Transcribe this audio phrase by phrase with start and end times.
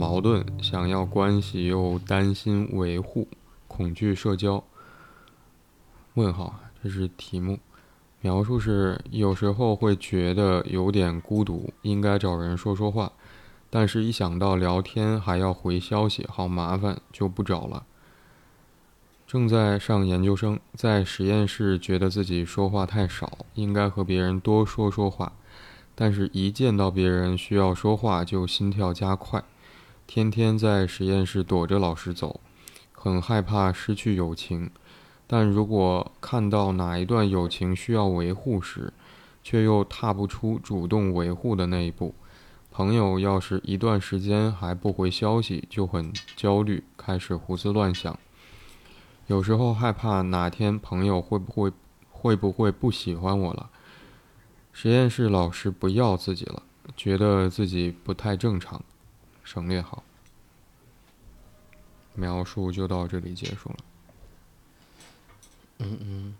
[0.00, 3.28] 矛盾，想要关系又担心维护，
[3.68, 4.64] 恐惧社交。
[6.14, 7.58] 问号，这是题目。
[8.22, 13.12] 描述是有时候会觉得有点孤独，应该找人说说话，
[13.68, 17.84] 但是一想到聊天还要回消息，好麻烦，就不找了。
[19.26, 25.34] 正在上研究生，在实验室觉得自己说话太少，应该和别人多说说话。
[25.94, 29.44] 但是，一见到别人需要说话，就心跳加快。
[30.12, 32.40] 天天在实验室躲着老师走，
[32.90, 34.68] 很害怕失去友情。
[35.28, 38.92] 但如果看到哪一段友情需要维护时，
[39.44, 42.12] 却又踏不出主动维护的那一步。
[42.72, 48.18] 朋友要是一段时间还不回消息，就很焦虑，开始胡思乱想。
[49.28, 51.72] 有时候害怕哪天朋友会不会
[52.10, 53.70] 会不会不喜欢我了。
[54.72, 56.64] 实验室老师不要自己了，
[56.96, 58.82] 觉得自己不太正常，
[59.52, 60.00] 省略号。
[62.14, 63.76] 描述就到这里结束了。
[65.78, 66.36] 嗯嗯。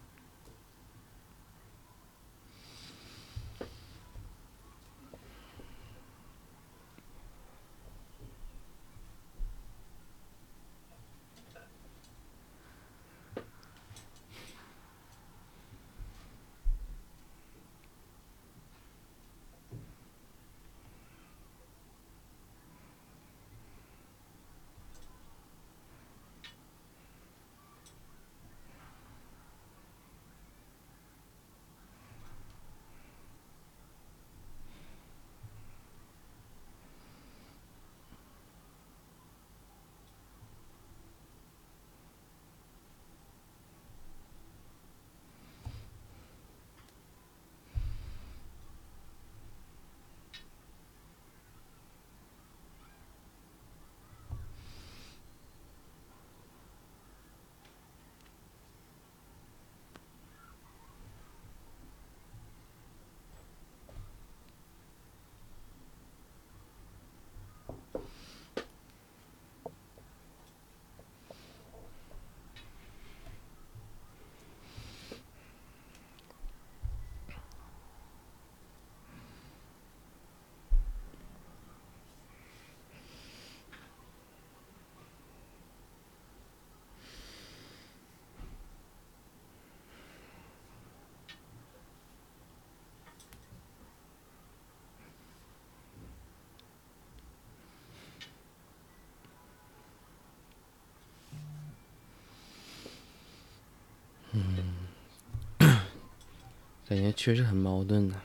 [106.90, 108.20] 感觉确实很矛盾呢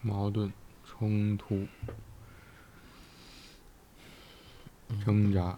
[0.00, 0.52] 矛盾、
[0.84, 1.66] 冲突、
[5.04, 5.56] 挣扎。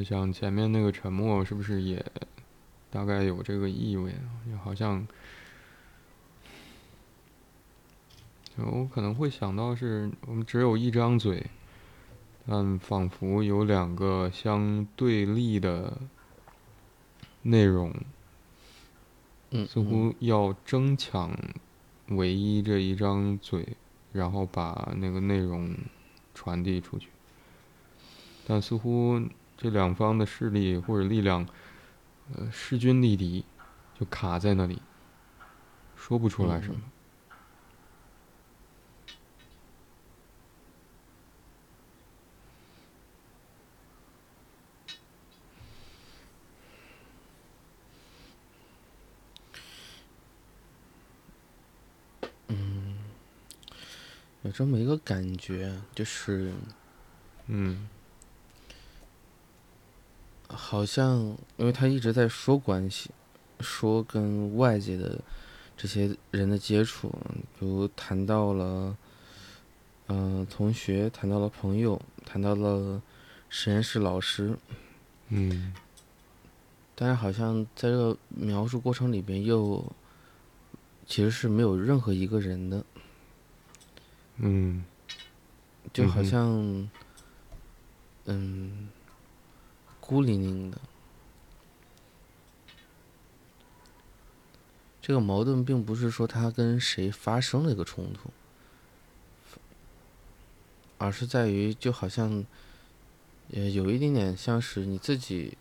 [0.00, 2.02] 我想前面那个沉默是不是也
[2.90, 4.32] 大概有这个意味啊？
[4.50, 5.06] 就好像，
[8.56, 11.44] 我可能会想到是我们只有一张嘴，
[12.46, 15.98] 但仿佛有两个相对立的
[17.42, 17.94] 内容，
[19.68, 21.30] 似乎要争抢
[22.06, 23.76] 唯一这一张嘴，
[24.14, 25.76] 然后把那个内容
[26.34, 27.10] 传递出去，
[28.46, 29.20] 但似乎。
[29.62, 31.46] 这两方的势力或者力量，
[32.34, 33.44] 呃，势均力敌，
[33.98, 34.80] 就卡在那里，
[35.94, 36.80] 说不出来什么。
[52.48, 52.96] 嗯，
[54.40, 56.54] 有这么一个感觉，就是，
[57.48, 57.90] 嗯。
[60.52, 63.10] 好像，因为他一直在说关系，
[63.60, 65.20] 说跟外界的
[65.76, 67.08] 这些人的接触，
[67.58, 68.96] 比如谈到了，
[70.08, 73.00] 嗯，同学，谈到了朋友，谈到了
[73.48, 74.58] 实验室老师，
[75.28, 75.72] 嗯，
[76.96, 79.84] 但是好像在这个描述过程里边，又
[81.06, 82.84] 其实是没有任何一个人的，
[84.38, 84.84] 嗯，
[85.92, 86.90] 就好像，
[88.24, 88.88] 嗯。
[90.10, 90.78] 孤零零的，
[95.00, 98.28] 这个矛盾并不是说他跟谁发生了一个冲突，
[100.98, 102.44] 而是在于就好像，
[103.52, 105.56] 呃，有一点点像是你自己，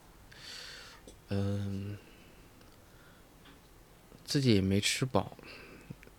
[1.27, 1.95] 嗯、
[4.25, 5.37] 自己也没吃饱，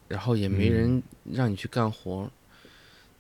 [0.06, 2.30] 然后也没人让你去干活儿，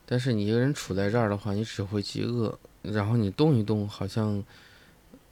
[0.06, 4.44] 但是你一个人处在这儿的话，你只会饥饿，然后你动一动，好像，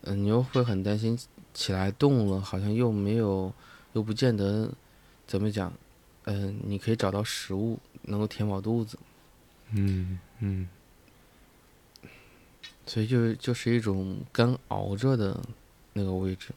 [0.03, 1.19] 嗯、你又会很担心
[1.53, 3.53] 起来动了，好像又没有，
[3.93, 4.73] 又不见得
[5.27, 5.73] 怎么讲，
[6.25, 8.99] 嗯、你可以找到食物能够填饱肚子，
[9.73, 10.69] 嗯嗯。
[12.87, 15.39] 所以就就是一种干熬着的
[15.93, 16.55] 那个位置。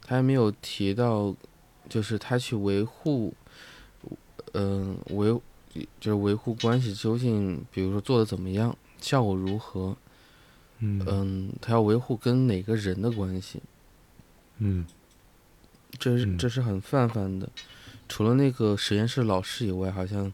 [0.00, 1.36] 他还没有提到，
[1.88, 3.34] 就是他去维护，
[4.52, 5.28] 嗯、维
[6.00, 9.96] 就是维护关系究竟，比如说做的怎么样，效果如何，
[10.78, 13.60] 嗯嗯，他要维护跟哪个人的关系，
[14.58, 14.86] 嗯
[15.98, 17.48] 这是嗯这是很泛泛的。
[18.08, 20.32] 除了那个实验室老师以外，好像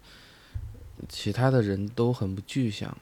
[1.08, 2.96] 其他的人都很不具象。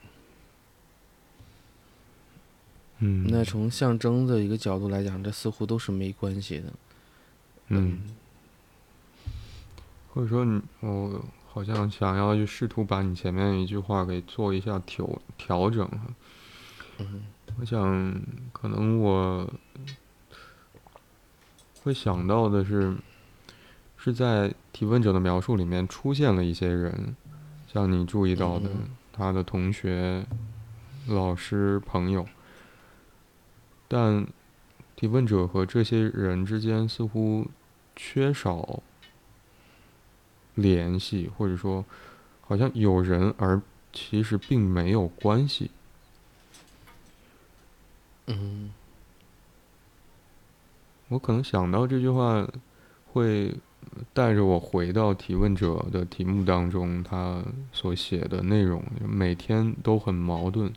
[2.99, 6.73] 嗯，那从象征的一个角度来讲，这似乎都是没关系的。
[7.69, 8.01] 嗯，
[10.13, 16.01] 或者说你我好像想要去试图把你前面一句话给做一下调调整哈。
[16.99, 17.23] 嗯
[17.59, 18.15] 我想
[18.53, 19.51] 可能我
[21.83, 22.97] 会想到的是，
[23.97, 27.15] 是在提问者的描述里面出现了一些人，
[27.71, 30.25] 像你注意到的嗯他的同学、
[31.09, 32.27] 老师、朋友，
[33.89, 34.27] 但
[34.97, 37.47] 提问者和这些人之间似乎
[37.95, 38.83] 缺少
[40.55, 41.85] 联系，或者说
[42.41, 43.61] 好像有人而
[43.93, 45.71] 其实并没有关系。
[48.27, 48.71] 嗯。
[51.09, 52.49] 我可能想到这句话，
[53.13, 53.55] 会
[54.15, 60.73] 带着我回到提问者的题目当中，他所写的内容，每天都很矛盾，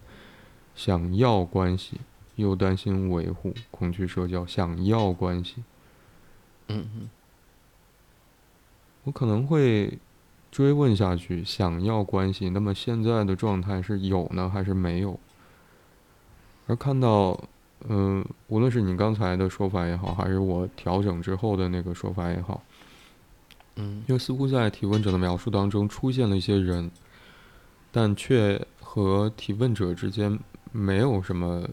[0.76, 2.02] 想要关系，
[2.36, 5.64] 又担心维护，恐惧社交，想要关系，
[6.68, 7.10] 嗯嗯
[9.06, 9.98] 我可能会
[10.52, 15.20] 追问下去，想要关系，那么现在的状态是有呢，还是没有？
[16.68, 17.40] 而看到，
[17.88, 22.64] 嗯、无论是你刚才的说法也好，还是我调整之后的那个说法也好，
[23.76, 24.04] 嗯。
[24.08, 26.90] 因为似乎在提问者的描述当中出现了一些人，
[27.92, 30.40] 但却和提问者之间
[30.72, 31.70] 没有什么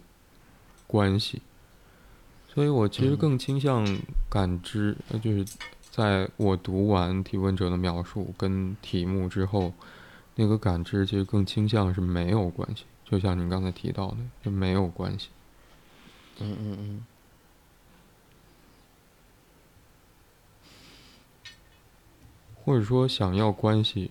[0.87, 1.40] 关系，
[2.52, 3.17] 所以我其实嗯。
[3.17, 3.87] 更倾向
[4.29, 5.46] 感知，呃就是
[5.93, 9.75] 在我读完提问者的描述跟题目之后，
[10.37, 15.29] 那个感知其实更倾向是没有关系，就像您刚才提到的，就没有关系。
[16.41, 17.06] 嗯嗯嗯
[22.65, 24.11] 或者说想要关系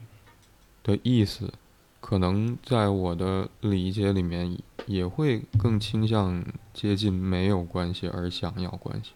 [0.84, 1.52] 的意思，
[2.00, 4.56] 可能在我的理解里面
[4.86, 9.14] 也会更倾向接近没有关系而想要关系。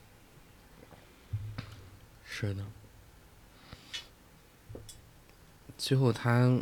[2.37, 2.61] 是的。
[5.77, 6.61] 最后他，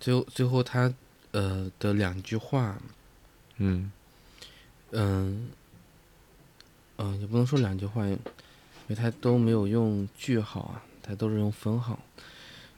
[0.00, 0.94] 最后最后他
[1.32, 2.80] 呃的两句话，
[3.58, 3.92] 嗯
[4.92, 5.50] 嗯，
[6.96, 8.18] 嗯，也不能说两句话，因
[8.86, 12.00] 为他都没有用句号啊，他都是用分号。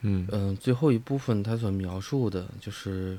[0.01, 3.17] 嗯嗯，最后一部分他所描述的就是，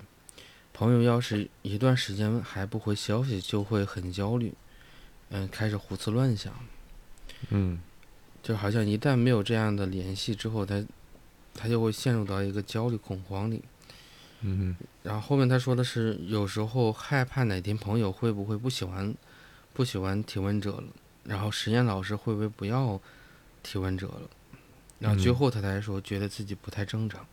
[0.74, 4.54] 朋友要是一段时间还不回消息，就会很焦虑，
[5.30, 6.54] 嗯，开始胡思乱想，
[7.50, 7.80] 嗯。
[8.44, 10.84] 就好像一旦没有这样的联系之后，他
[11.54, 13.62] 他就会陷入到一个焦虑恐慌里。
[14.42, 14.76] 嗯。
[15.04, 19.14] 然后后面他说的是，有时候害怕哪天朋友会不会不喜欢，
[19.74, 20.84] 不喜欢提问者了，
[21.24, 23.02] 然后实验老师会不会不要
[23.64, 24.30] 提问者了，
[25.00, 27.26] 然后最嗯后他才说觉得自己不太正常，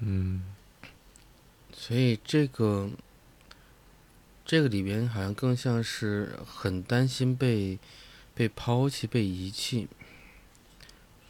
[0.00, 0.54] 嗯。
[1.72, 2.88] 所以这个
[4.44, 7.78] 这个里边好像更像是很担心被
[8.36, 9.88] 被抛弃、被遗弃，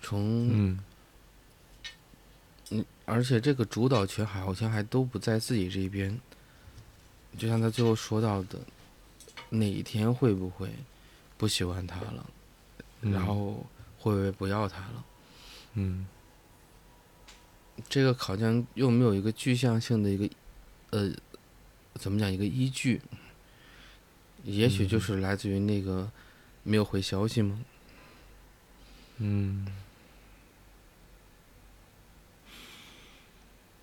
[0.02, 0.50] 从
[2.70, 6.20] 嗯而且这个主导权好像还都不在自己这边，
[7.38, 8.58] 就像他最后说到的，
[9.50, 10.68] 哪一天会不会
[11.38, 12.26] 不喜欢他了，
[13.02, 13.64] 嗯，然后
[14.00, 15.04] 会不会不要他了？
[15.74, 16.08] 嗯
[17.88, 20.28] 这个好像又没有一个具象性的一个，
[20.90, 21.12] 呃，
[21.94, 23.00] 怎么讲一个依据？
[24.42, 26.10] 也许就嗯是来自于那个
[26.66, 27.60] 没有回消息吗？
[29.18, 29.66] 嗯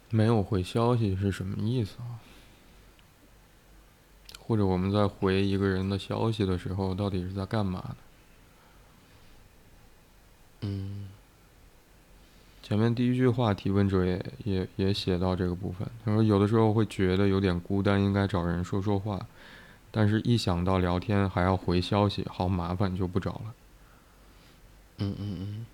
[0.10, 2.20] 没有回消息是什么意思啊？
[4.40, 7.96] 或者我们在回一个人的消息的时候，到底是在干嘛呢？
[10.62, 11.10] 嗯
[12.62, 15.88] 前面第一句话，提问者也也也写到这个部分。
[16.06, 19.25] 他说，有的时候会觉得有点孤单，应该找人说说话，
[19.95, 23.53] 但是一想到聊天还要回消息，好麻烦，就不找了。
[24.97, 25.65] 嗯嗯嗯。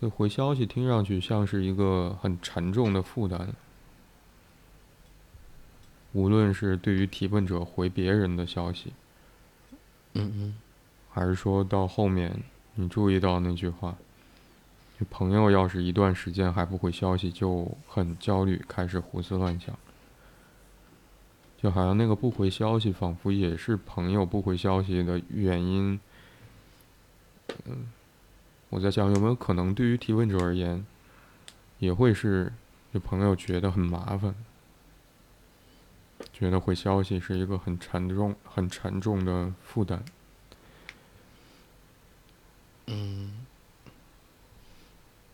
[0.00, 3.50] 这回消息听上去像是一个很沉重的负担，
[6.12, 8.92] 无论是对于提问者回别人的消息，
[10.14, 10.54] 嗯嗯。
[11.12, 12.42] 还是说到后面
[12.74, 13.94] 你注意到那句话，
[14.98, 19.78] 你朋友要是一段时间还不回消息，就很焦虑，开始胡思乱想，
[21.62, 26.00] 就好像那个不回消息，仿佛也是朋友不回消息的原因。
[27.66, 27.86] 嗯，
[28.68, 30.84] 我在想有没有可能对于提问者而言，
[31.78, 32.52] 也会是
[32.92, 34.34] 就朋友觉得很麻烦，
[36.32, 40.04] 觉得回消息是一个很沉重、很沉重的负担。
[42.86, 43.46] 嗯，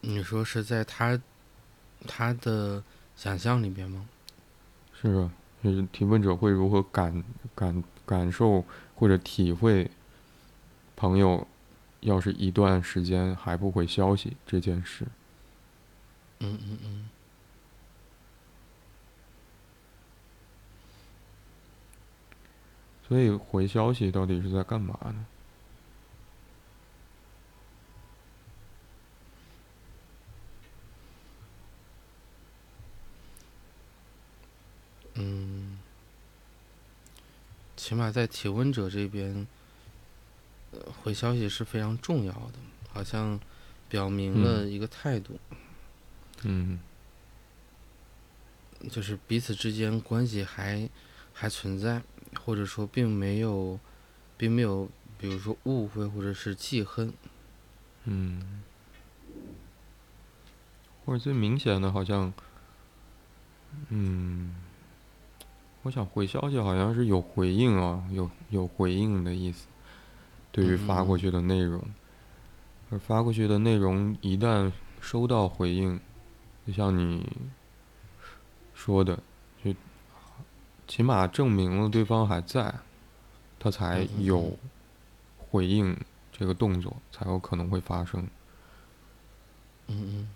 [0.03, 1.19] 你说是在他
[2.07, 2.85] 他的
[3.17, 4.07] 想象里边吗？
[5.01, 5.33] 是啊，
[5.63, 7.25] 就是提问者会如何感
[7.55, 9.91] 感感受或者体会
[10.97, 11.47] 朋友
[12.01, 15.07] 要是一段时间还不回消息这件事？
[16.41, 17.11] 嗯嗯嗯
[23.09, 25.27] 所以回消息到底是在干嘛呢？
[35.19, 35.79] 嗯，
[37.77, 39.47] 起码在提问者这边，
[40.73, 42.55] 呃，回消息是非常重要的，
[42.93, 43.39] 好像
[43.89, 45.39] 表明了一个态度，
[46.45, 46.81] 嗯。
[48.89, 50.89] 就是彼此之间关系还
[51.33, 52.01] 还存在，
[52.45, 53.77] 或者说并没有，
[54.37, 57.13] 并没有，比如说误会或者是记恨。
[58.05, 58.63] 嗯，
[61.05, 62.33] 或者最明显的，好像，
[63.89, 64.55] 嗯，
[65.83, 69.67] 我想回消息好像是有回应啊，有有回应的意思，
[70.51, 71.83] 对于发过去的内容，
[72.91, 74.71] 而发过去的内容一旦
[75.01, 75.99] 收到回应，
[76.67, 77.25] 就像你
[78.75, 79.19] 说的，
[79.65, 79.73] 就
[80.87, 82.75] 起码证明了对方还在，
[83.59, 84.59] 他才有
[85.39, 85.97] 回应
[86.33, 88.29] 这个动作，才有可能会发生。
[89.87, 90.29] 嗯嗯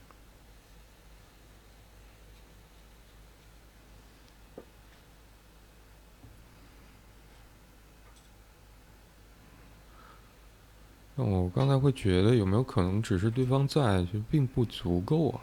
[11.24, 15.40] 那我刚才会觉得有没有可能只是对方在，就并不足够啊？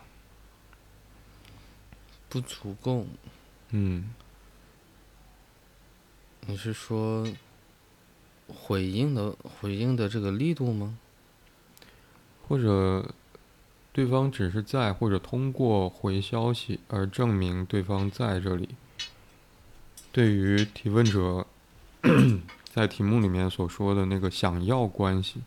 [2.27, 3.05] 不足够。
[3.69, 4.13] 嗯，
[6.47, 7.25] 你是说
[8.47, 10.97] 回应的回应的这个力度吗？
[12.45, 13.13] 或者
[13.93, 18.69] 对方只是在，或者通过回消息而证明对方在这里。
[20.11, 21.47] 对于提问者
[22.73, 25.41] 在题目里面所说的那个想要关系，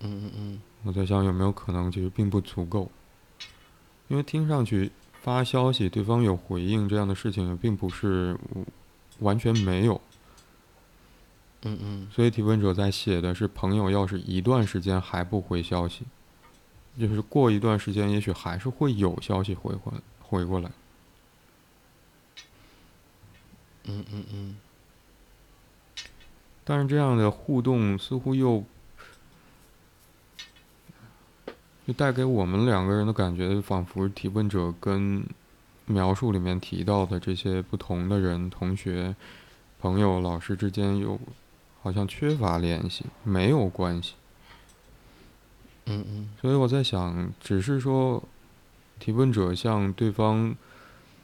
[0.00, 2.90] 嗯嗯嗯我在想有没有可能其实并不足够，
[4.08, 4.90] 因为听上去
[5.20, 8.38] 发消息对方有回应这样的事情并不是
[9.18, 10.00] 完全没有。
[11.62, 16.04] 嗯嗯所以提问者在写的是朋友要是一段时间还不回消息，
[16.98, 20.70] 就是过一段时间也许还是会有消息回回回过来。
[23.84, 24.56] 嗯嗯嗯
[26.64, 28.64] 但是这样的互动似乎又
[31.86, 35.24] 就带给我们两个人的感觉，仿佛提问者跟
[35.86, 39.14] 描述里面提到的这些不同的人、同学、
[39.80, 41.18] 朋友、老师之间有
[41.82, 44.14] 好像缺乏联系，没有关系。
[45.86, 48.22] 嗯嗯所以我在想，只是说
[49.00, 50.54] 提问者向对方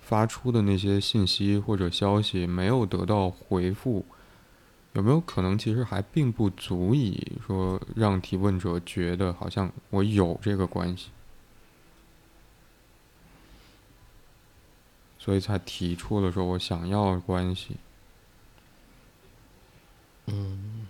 [0.02, 4.04] 发出的那些信息或者消息没有得到回复，
[4.96, 11.10] 有没有可能其实还并不足以说让提问者觉得好像我有这个关系，
[15.18, 17.76] 所以才提出了说我想要关系。
[20.28, 20.86] 嗯，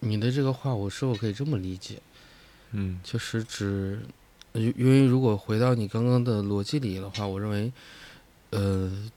[0.00, 2.02] 你的这个话，我是否可以这么理解？
[2.72, 4.04] 嗯就是指，
[4.54, 7.72] 因因为如果回到你刚刚的逻辑里的话，我认为，
[8.50, 9.10] 呃，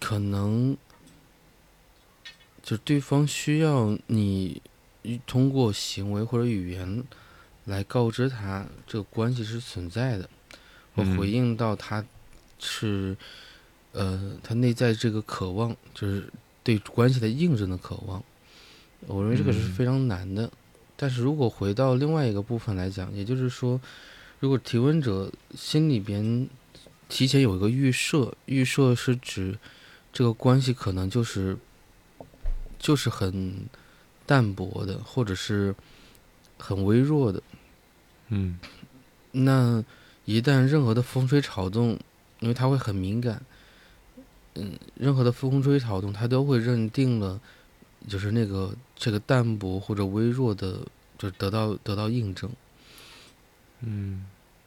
[0.00, 0.76] 可能
[2.62, 4.62] 就就对方需要你
[5.26, 7.04] 通过行为或者语言
[7.66, 10.26] 来告知他这个关系是存在的，
[10.94, 12.02] 我回应到他
[12.58, 13.14] 是
[13.92, 16.32] 呃他内在这个渴望，就是
[16.64, 18.24] 对关系的印证的渴望。
[19.06, 20.50] 我认为这个是非常难的。
[20.96, 23.78] 但是如果回到另外一个部分来讲，也就是说，
[24.42, 26.48] 如果提问者心里边
[27.08, 29.56] 提前有一个预设，预设是指
[30.12, 31.56] 这个关系可能就是
[32.76, 33.68] 就是很
[34.26, 35.72] 淡薄的，或者是
[36.58, 37.40] 很微弱的，
[38.30, 38.58] 嗯，
[39.30, 39.84] 那
[40.24, 41.96] 一旦任何的风吹草动，
[42.40, 43.40] 因为他会很敏感，
[44.54, 47.40] 嗯，任何的风吹草动，他都会认定了。
[48.08, 50.80] 就是那个这个淡薄或者微弱的，
[51.16, 52.50] 就得到得到印证。
[53.82, 54.24] 嗯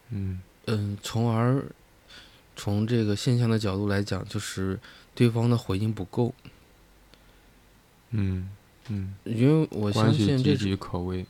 [0.09, 1.65] 嗯嗯，从而
[2.55, 4.79] 从这个现象的角度来讲，就是
[5.13, 6.33] 对方的回应不够。
[8.11, 8.49] 嗯
[8.89, 11.25] 嗯，因为我相信这岌岌可危。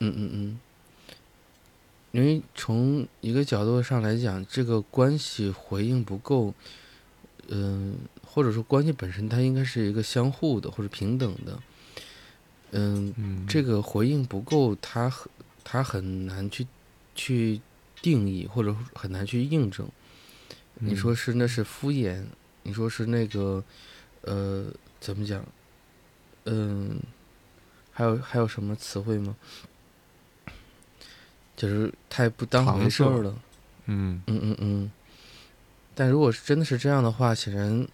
[0.00, 0.60] 嗯嗯嗯，
[2.12, 6.54] 因为从一个角度上来讲，这个关系回应不够，
[7.48, 7.96] 嗯。
[8.30, 11.58] 或者说，关系本身它应该是一个相互的或者平等的，
[12.70, 15.30] 嗯，这个回应不够，他很
[15.64, 16.64] 他很难去
[17.18, 17.60] 去
[18.00, 19.88] 定义，或者很难去印证。
[20.76, 22.22] 你说是那是敷衍，
[22.62, 23.64] 你说是那个
[24.20, 25.44] 呃怎么讲？
[26.44, 27.00] 嗯，
[27.90, 29.34] 还有还有什么词汇吗？
[31.56, 33.34] 就是太不当回事儿了。
[33.86, 34.92] 嗯嗯嗯嗯。
[35.96, 37.86] 但如果是真的是这样的话，显然。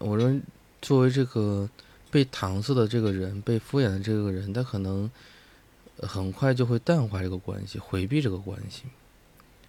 [0.00, 0.42] 我认为，
[0.80, 1.68] 作为这个
[2.08, 5.10] 被搪塞的这个人，被敷衍的这个人，他可能
[6.02, 8.84] 很快就会淡化这个关系，回避这个关系，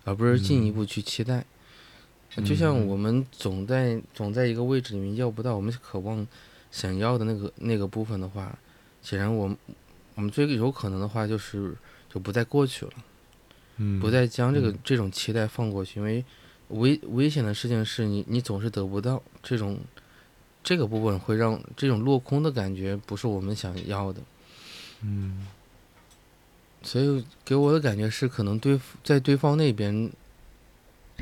[0.03, 1.45] 而不是进一步去期待。
[2.45, 6.25] 就像我们总在总在一个位置里面要不到我们渴望
[6.72, 8.57] 想要的那个那个部分的话，
[9.01, 9.57] 显然我们
[10.15, 11.75] 我们最有可能的话就是
[12.09, 12.92] 就不再过去了，
[14.00, 16.24] 不再将这个这种期待放过去，因为
[16.70, 19.79] 危危险的事情是你你总是得不到这种。
[20.61, 24.22] 这个部分会让这种落空的感觉不是我们想要的，
[25.01, 25.48] 嗯，
[26.81, 30.11] 所以给我的感觉是，可能对在对方那边，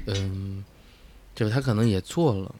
[0.05, 0.63] 嗯，
[1.35, 2.55] 就是他可能也做了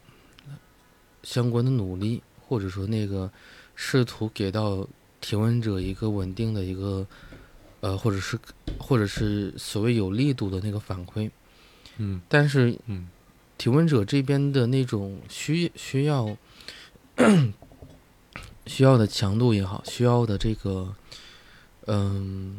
[1.24, 3.32] 相关的努力，或者说那个
[3.76, 4.88] 试图给到
[5.22, 7.06] 提问者一个稳定的一个，
[7.82, 8.38] 呃，或者是
[8.80, 11.30] 或者是所谓有力度的那个反馈，
[11.98, 13.08] 嗯，但是，嗯，
[13.58, 16.38] 提问者这边的那种需需要。
[18.68, 20.94] 需要的强度也好，需要的这个，
[21.86, 22.58] 嗯，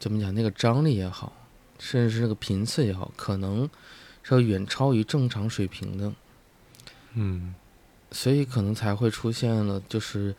[0.00, 0.34] 怎么讲？
[0.34, 1.32] 那个张力也好，
[1.78, 3.70] 甚至是那个频次也好，可能
[4.24, 6.12] 是要远超于正常水平的。
[7.12, 7.54] 嗯，
[8.10, 10.34] 所以可能才会出现了，就是，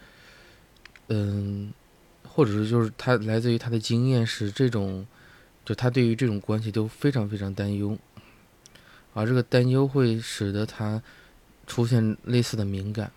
[1.08, 1.72] 嗯，
[2.28, 5.08] 或者是就是他来自于他的经验是这种，
[5.64, 7.98] 就他对于这种关系都非常非常担忧，
[9.14, 11.02] 而这个担忧会使得他。
[11.68, 13.10] 出现类似的敏感，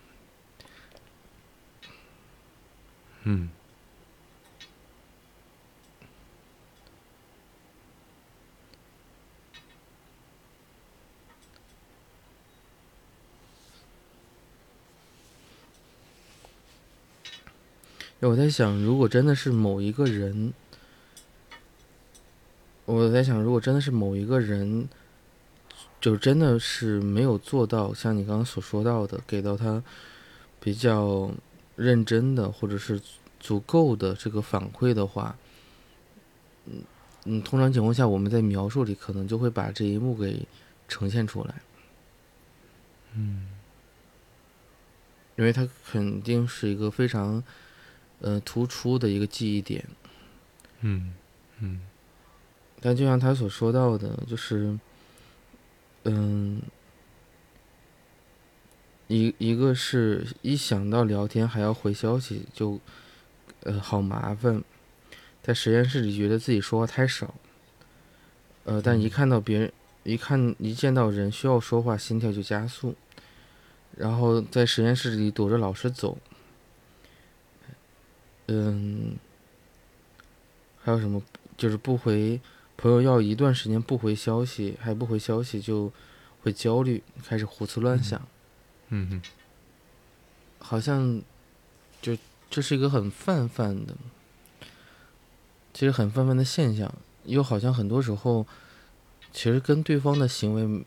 [3.24, 3.48] 嗯，
[18.20, 20.52] 我在想，如果真的是某一个人，
[22.84, 24.88] 我在想，如果真的是某一个人。
[26.00, 29.82] 就真的是没有做到像你刚刚所说到的，给到他
[30.60, 31.30] 比较
[31.76, 33.00] 认真的或者是
[33.40, 35.34] 足够的这个反馈的话，
[36.66, 36.82] 嗯
[37.24, 40.46] 嗯，通常情况下我们在描述里可能就会把这一幕给
[40.88, 41.62] 呈现出来，
[43.14, 43.48] 嗯，
[45.36, 47.42] 因为他肯定是一个非常
[48.24, 49.84] 呃突出的一个记忆点，
[50.80, 51.12] 嗯
[51.60, 51.80] 嗯，
[52.80, 54.76] 但就像他所说到的，就是。
[56.06, 56.60] 嗯，
[59.08, 62.78] 一一个是一想到聊天还要回消息就，
[63.60, 64.62] 呃，好麻烦，
[65.42, 67.34] 在实验室里觉得自己说话太少，
[68.64, 72.94] 呃，但一看到别人，一看一见到人需要说话，心跳就加速，
[73.96, 76.18] 然后在实验室里躲着老师走，
[78.46, 79.16] 嗯，
[80.80, 81.22] 还有什么
[81.56, 82.40] 就是不回。
[82.76, 85.92] 朋友要一段时间不回消息，还不回消息就
[86.42, 88.20] 会焦虑，开始胡思乱想。
[88.88, 89.22] 嗯哼，
[90.58, 91.22] 好像
[92.02, 92.18] 就
[92.50, 93.94] 这是一个很泛泛的，
[95.72, 96.92] 其实很泛泛的现象，
[97.26, 98.44] 又好像很多时候
[99.32, 100.84] 其实跟对方的行为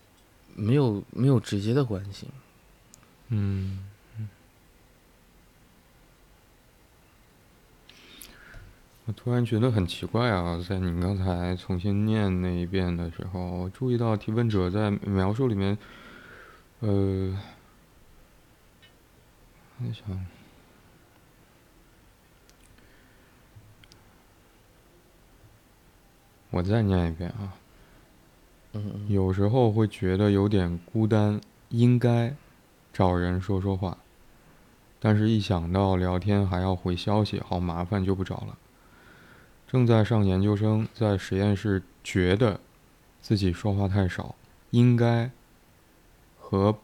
[0.55, 2.27] 没有没有直接的关系。
[3.29, 3.87] 嗯
[9.07, 15.77] 我突然觉得很奇怪啊，在你刚才重新念那一遍的时候，我注意到提问者在描述里面，
[16.81, 17.39] 呃，
[19.79, 20.25] 我想，
[26.49, 27.53] 我再念一遍啊。
[28.73, 31.39] 嗯嗯有时候会觉得有点孤单，
[31.69, 32.35] 应该
[32.91, 33.97] 找人说说话，
[34.99, 38.57] 但是一想到聊天还要回消息，好麻烦，就不找了。
[39.67, 42.59] 正在上研究生，在实验室觉得
[43.21, 44.33] 自己说话太少，
[44.71, 45.29] 应该
[46.39, 46.77] 和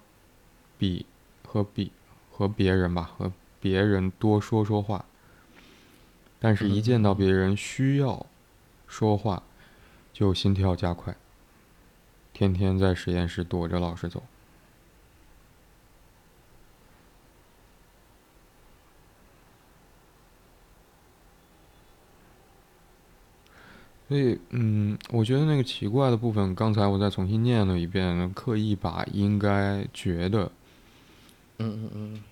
[0.78, 1.06] 比
[1.48, 1.92] 和比
[2.30, 5.06] 和别人吧，和别人多说说话。
[6.40, 8.26] 但是，一见到别人需要
[8.86, 9.42] 说话，
[10.12, 11.16] 就心跳加快。
[12.34, 14.22] 天天在实验室躲着老师走。
[24.14, 30.52] 所以，嗯，我觉得那个奇怪的部分，刚才我再重新念了一遍，刻意把“应该”“觉得”
[31.58, 32.24] 嗯嗯嗯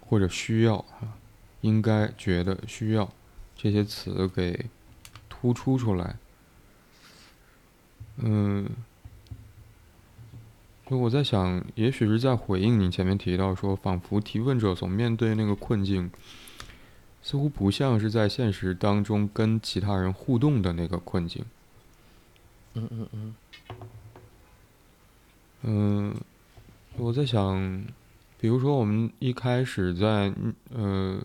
[0.00, 1.16] 或者“需要”啊
[1.62, 3.10] ，“应该”“觉得”“需要”
[3.56, 4.66] 这些词给
[5.30, 6.16] 突出出来。
[8.18, 8.68] 嗯，
[10.86, 16.10] 就我在想，也许是在回应你前面提到说，仿佛提问者所面对那个困境。
[17.24, 21.42] 似乎不像是在现实当中跟其他人互动的那个困境。
[22.74, 23.34] 嗯嗯嗯
[25.62, 26.14] 嗯，
[26.98, 27.82] 我在想，
[28.38, 30.30] 比如说我们一开始在
[30.74, 31.18] 呃，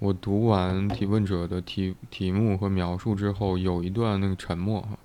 [0.00, 4.98] 我读完提问者的题题目和描述之后，有一段那个沉默哈。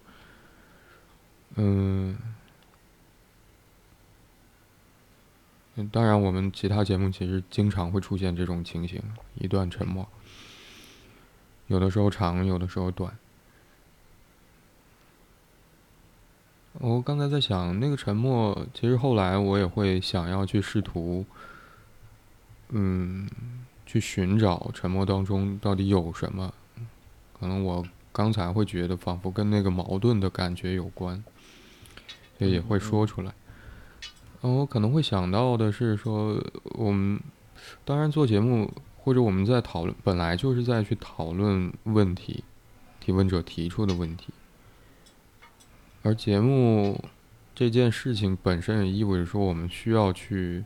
[1.57, 2.17] 嗯。
[5.91, 9.01] 当然，我们其他节目其实经常会出现这种情形：
[9.35, 10.07] 一段沉默，
[11.67, 13.17] 有的时候长，有的时候短。
[16.79, 21.25] 我刚才在想，那个沉默，其实后来我也会想要去试图，
[22.69, 23.27] 嗯，
[23.85, 26.53] 去寻找沉默当中到底有什么。
[27.39, 31.23] 可能我刚才会觉得，仿佛跟那个矛盾的感觉有关，
[32.37, 33.31] 所以也会说出来。
[33.31, 33.46] 嗯，
[34.41, 36.41] 我可能会想到的是说，
[36.75, 37.19] 我们
[37.83, 42.43] 当然做节目，或者我们在讨论，本来就是在去讨论问题，
[42.99, 44.27] 提问者提出的问题，
[46.03, 47.03] 而节目
[47.55, 50.63] 这件事情本身也意味着说，我们需要去，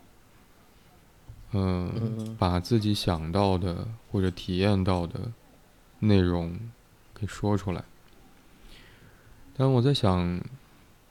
[1.53, 5.31] 嗯，把自己想到的或者体验到的
[5.99, 6.60] 内容
[7.15, 7.84] 给说出来。
[9.55, 10.41] 但我在想，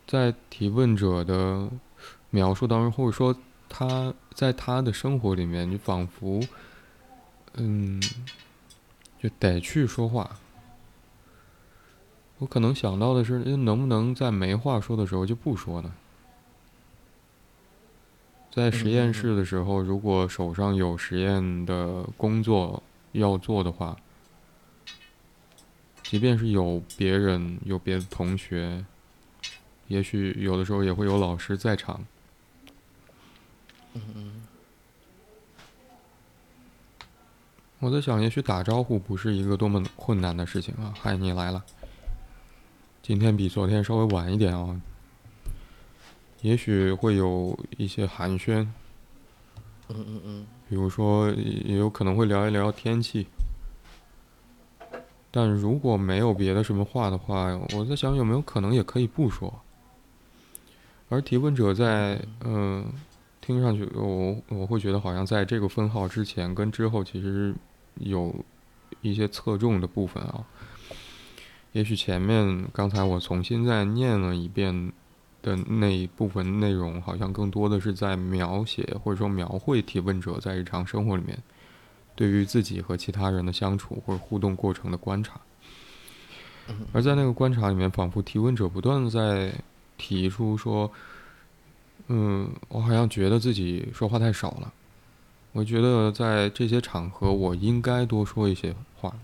[0.07, 1.71] 在提问者的。
[2.31, 3.37] 描述当中，或者说
[3.69, 6.41] 他在他的生活里面，你仿佛，
[7.55, 8.01] 嗯，
[9.21, 10.39] 就得去说话。
[12.39, 15.93] 我可能想到的是，能不能在没话说的时候就不说呢？
[18.51, 23.97] 在实验室的时候，如果手上有实验的工作要做的话，
[26.03, 28.85] 即便是有别人、有别的同学，
[29.87, 32.05] 也许有的时候也会有老师在场。
[33.95, 34.33] 嗯嗯，
[37.81, 40.95] 我在想，也许打招呼不是一个多么困难的事情啊！
[41.01, 41.65] 嗨，你来了。
[43.03, 44.81] 今天比昨天稍微晚一点啊，
[46.43, 48.67] 也许会有一些寒暄。
[49.89, 50.47] 嗯嗯嗯。
[50.69, 53.27] 比如说，也有可能会聊一聊天气。
[55.33, 59.63] 但如果没有别的什么话的话，我在想有没有可能也可以不说。
[61.09, 62.87] 而提问者在嗯。
[63.51, 67.53] 听上去，我我会觉得好像在这个分号之前跟之后，其实
[67.97, 68.33] 有
[69.01, 70.45] 一些侧重的部分啊。
[71.73, 74.93] 也许前面刚才我重新再念了一遍
[75.43, 81.37] 的那一部分内容，好像更多的是在描写或者说描绘提问者在日常生活里面
[82.15, 85.41] 对于自己和其他人的相处或者互动过程的观察。
[86.93, 89.53] 而在那个观察里面，仿佛提问者不断的在
[89.99, 90.89] 提出说。
[92.13, 94.73] 嗯，我好像觉得自己说话太少了。
[95.53, 99.17] 我觉得在这些场合，我应该多说一些话。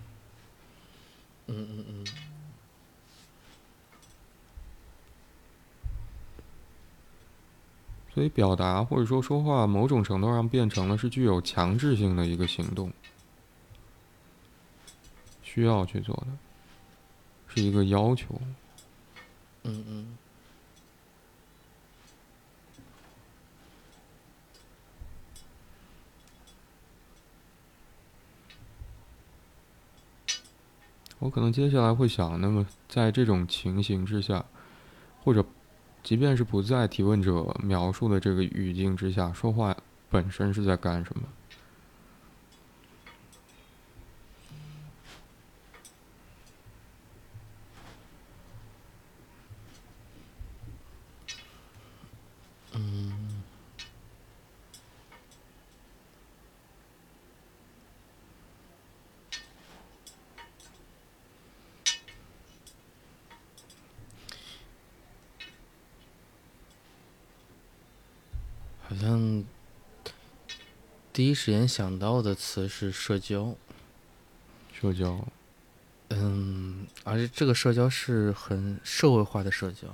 [1.49, 2.07] 嗯嗯嗯。
[8.15, 12.93] 所以表达或者说说话，某种程度上变成了是具有强制性的一个行动，
[15.43, 16.29] 需要去做的，
[17.49, 18.41] 是一个要求。
[19.65, 20.19] 嗯嗯。
[31.19, 34.45] 我可能接下来会想，那么在这种情形之下，
[35.25, 35.45] 或者
[36.03, 39.77] 即便是不在提问者描述的这个语境之下，说话
[40.11, 41.23] 本身是在干什么？
[52.79, 53.16] 嗯
[69.01, 69.45] 像
[71.13, 73.55] 第一时间想到的词是社交，
[74.73, 75.27] 社交，
[76.11, 79.89] 嗯，而且这个社交是很社会化的社交，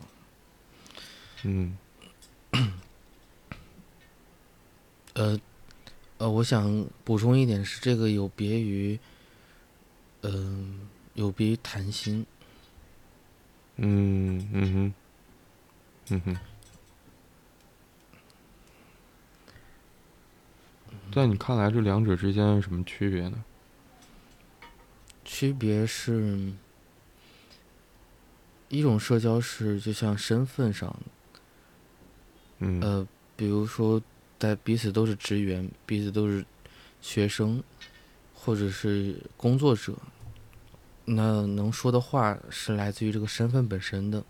[1.44, 1.76] 嗯。
[5.14, 5.38] 呃，
[6.16, 8.98] 呃，我想补充一点是，这个有别于，
[10.22, 12.24] 嗯、有别于谈心，
[13.76, 14.94] 嗯嗯哼，
[16.08, 16.36] 嗯哼。
[21.12, 23.44] 在你看来，这两者之间有什么区别呢？
[25.24, 26.50] 区别是，
[28.68, 30.96] 一种社交是就像身份上，
[32.60, 34.02] 嗯呃，比如说
[34.38, 36.44] 在彼此都是职员，彼此都是
[37.02, 37.62] 学生，
[38.34, 39.94] 或者是工作者，
[41.04, 44.20] 那能说的话是来自于这个身份本身的，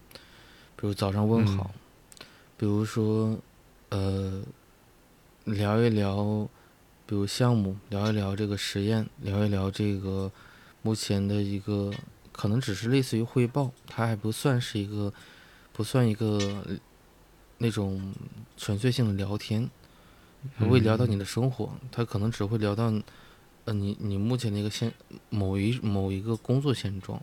[0.74, 1.70] 比如早上问好，
[2.56, 3.38] 比如说
[3.90, 4.42] 呃
[5.44, 6.48] 聊一聊，
[7.12, 10.32] 比如项目，聊一聊这个实验，聊一聊这个
[10.80, 11.92] 目前的一个
[12.32, 15.12] 可能只是类似于汇报，它还不算是一个
[15.74, 16.64] 不算一个
[17.58, 18.14] 那种
[18.56, 19.68] 纯粹性的聊天，
[20.56, 22.90] 不会聊到你的生活，他可能只会聊到，
[23.66, 24.90] 呃，你你目前的一个现
[25.28, 27.22] 某一某一个工作现状。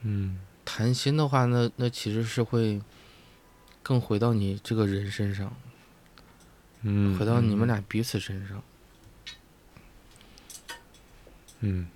[0.00, 0.38] 嗯。
[0.64, 2.80] 谈心的话那，那其实是会
[3.82, 5.54] 更回到你这个人身上，
[6.86, 7.68] 嗯，回到你们嗯。
[7.68, 8.62] 俩彼此身上。
[11.60, 11.88] 嗯，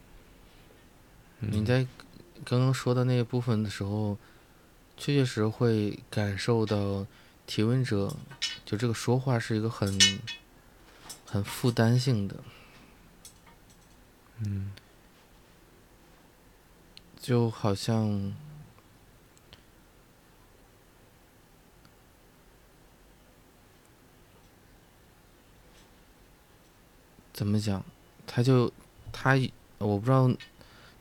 [1.40, 1.50] 嗯。
[1.52, 1.86] 你在
[2.44, 4.16] 刚刚说的那一部分的时候，
[4.96, 7.06] 确确实会感受到
[7.46, 8.16] 提问者
[8.64, 9.98] 就这个说话是一个很
[11.26, 12.36] 很负担性的，
[14.38, 14.72] 嗯。
[17.20, 18.32] 就好像
[27.38, 27.80] 怎么讲，
[28.26, 28.68] 他就
[29.12, 29.38] 他
[29.78, 30.26] 我不知道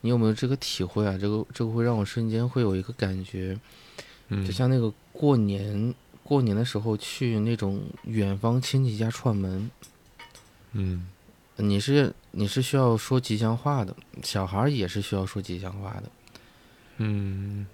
[0.02, 1.18] 你有没有这个体会啊？
[1.20, 3.58] 这个这个会让我瞬间会有一个感觉，
[4.28, 9.72] 嗯，就像那个过年过年的时候去那种远方亲戚家串门，
[10.74, 11.08] 嗯。
[11.60, 16.04] 你是你是需要说吉祥话的，小孩儿也是需要说吉祥话的，
[16.98, 17.66] 嗯，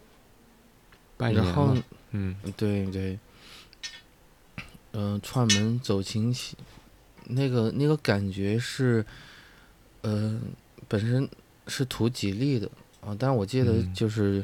[1.17, 2.33] 然后嘛嗯。
[2.55, 3.19] 对对，
[4.93, 6.55] 嗯、串门走亲戚，
[7.25, 9.05] 那个那个感觉是，
[10.01, 10.39] 呃，
[10.87, 11.27] 本身
[11.67, 12.69] 是图吉利的
[13.01, 13.93] 啊，但我记得嗯。
[13.93, 14.43] 就是，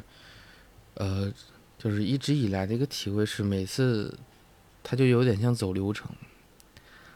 [0.96, 1.32] 呃，
[1.78, 4.18] 就是一直以来的一个体会是，每次
[4.84, 6.10] 它就有点像走流程，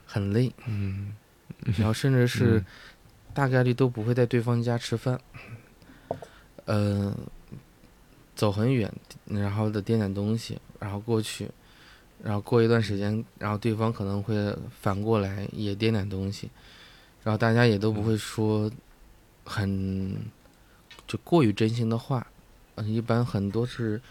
[0.05, 1.15] 很累，嗯。
[1.77, 2.65] 然后甚至是嗯。
[3.33, 5.19] 大概率都不会在对方家吃饭，
[6.65, 7.11] 呃，
[8.35, 8.93] 走很远，
[9.25, 11.49] 然后的点点东西，然后过去，
[12.23, 14.33] 然后过一段时间，然后对方可能会
[14.81, 16.49] 反过来也点点东西，
[17.21, 18.71] 然后大家也都不会说
[19.43, 20.15] 很
[21.05, 22.25] 就过于真心的话，
[22.75, 24.01] 嗯，一般很多是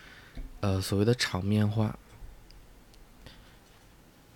[0.61, 1.99] 呃所谓的场面话，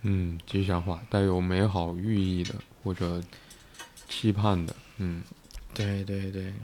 [0.03, 3.23] 嗯，吉祥话带有美好寓意的或者
[4.09, 5.23] 期盼的，嗯。
[5.75, 6.55] 对对对，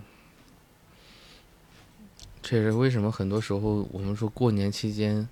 [2.41, 5.29] 这也是为什么很多时候我们说过年期间，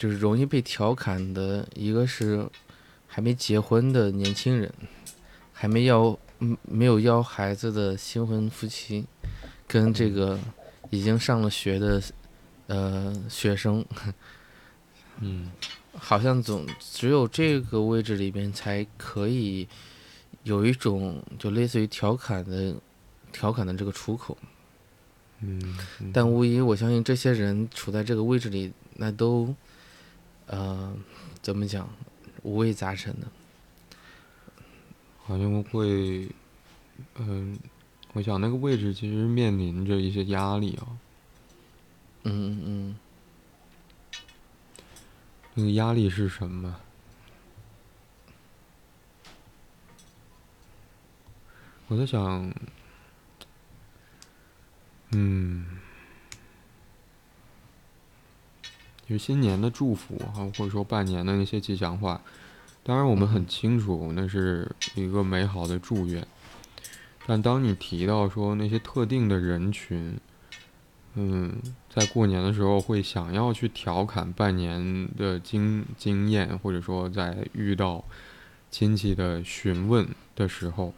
[0.00, 2.48] 就是容易被调侃的，一个是
[3.06, 4.72] 还没结婚的年轻人，
[5.52, 9.04] 还没要嗯没有要孩子的新婚夫妻，
[9.68, 10.40] 跟这个
[10.88, 12.02] 已经上了学的
[12.68, 13.84] 呃学生，
[15.18, 15.52] 嗯
[15.92, 19.68] 好像总只有这个位置里边才可以
[20.44, 22.74] 有一种就类似于调侃的
[23.32, 24.38] 调侃的这个出口。
[25.40, 25.60] 嗯，
[26.00, 29.54] 嗯但无疑，我相信这些人处在这个位置里，那都，
[30.50, 30.96] 呃，
[31.40, 31.88] 怎么讲，
[32.42, 33.26] 五味杂陈的。
[35.24, 36.28] 好像会，
[37.14, 37.56] 嗯，
[38.14, 40.86] 我想那个位置其实面临着一些压力啊，
[42.24, 42.96] 嗯嗯嗯，
[45.54, 46.80] 那个压力是什么？
[51.86, 52.52] 我在想，
[55.12, 55.64] 嗯，
[59.10, 62.20] 就新年的祝福哈，或者说拜年的那些吉祥话，
[62.84, 66.24] 当然我们很清楚那是一个美好的祝愿，
[67.26, 70.16] 但当你提到说那些特定的人群，
[71.14, 71.60] 嗯，
[71.92, 78.04] 在过年的时候会想要去调侃拜年的经经验，或者说在遇到
[78.70, 80.94] 亲戚的询问的时候。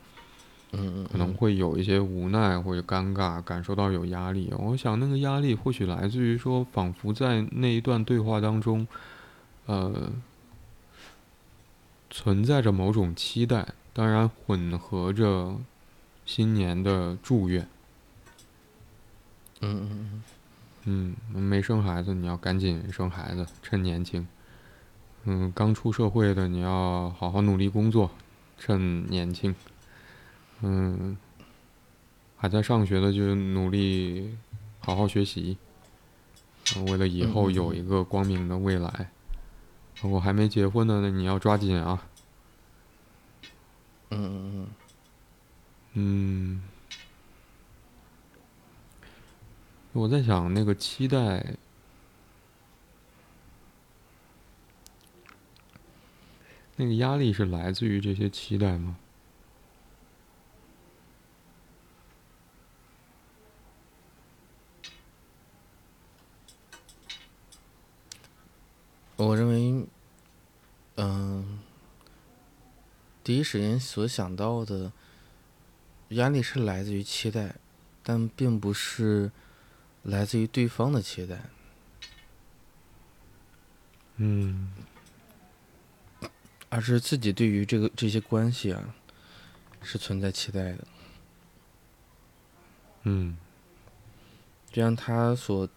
[0.73, 4.53] 嗯可能会有一些无奈或者尴尬，感受到有压力。
[4.59, 8.87] 我想那个压力或许来自于说，仿佛在那一段对话当中，
[9.67, 10.11] 呃，
[12.11, 15.57] 存在着某种期待，当然混合着
[16.25, 17.69] 新年的祝愿。
[19.61, 20.23] 嗯
[20.85, 24.27] 嗯嗯，没生孩子，你要赶紧生孩子，趁年轻。
[25.25, 28.11] 嗯，刚出社会的，你要好好努力工作，
[28.59, 29.55] 趁年轻。
[30.63, 31.17] 嗯，
[32.37, 34.37] 还在上学的就努力
[34.79, 35.59] 好好学习，
[36.87, 39.11] 为了以后有一个光明的未来。
[40.01, 42.09] 如果还没结婚呢，那你要抓紧啊。
[44.11, 44.69] 嗯嗯嗯。
[45.95, 46.63] 嗯，
[49.93, 51.55] 我在想那个期待，
[56.77, 58.97] 那个压力是来自于这些期待吗？
[69.27, 69.87] 我认为，
[70.97, 71.61] 嗯，
[73.23, 74.91] 第一时间所想到的
[76.09, 77.57] 压力是来自于期待，
[78.03, 79.31] 但并不是
[80.03, 81.51] 来自于对方的期待。
[84.17, 84.73] 嗯，
[86.69, 88.95] 而是自己对于这个这些关系啊，
[89.83, 90.87] 是存在期待的。
[93.05, 93.37] 嗯，
[94.71, 95.69] 就像他所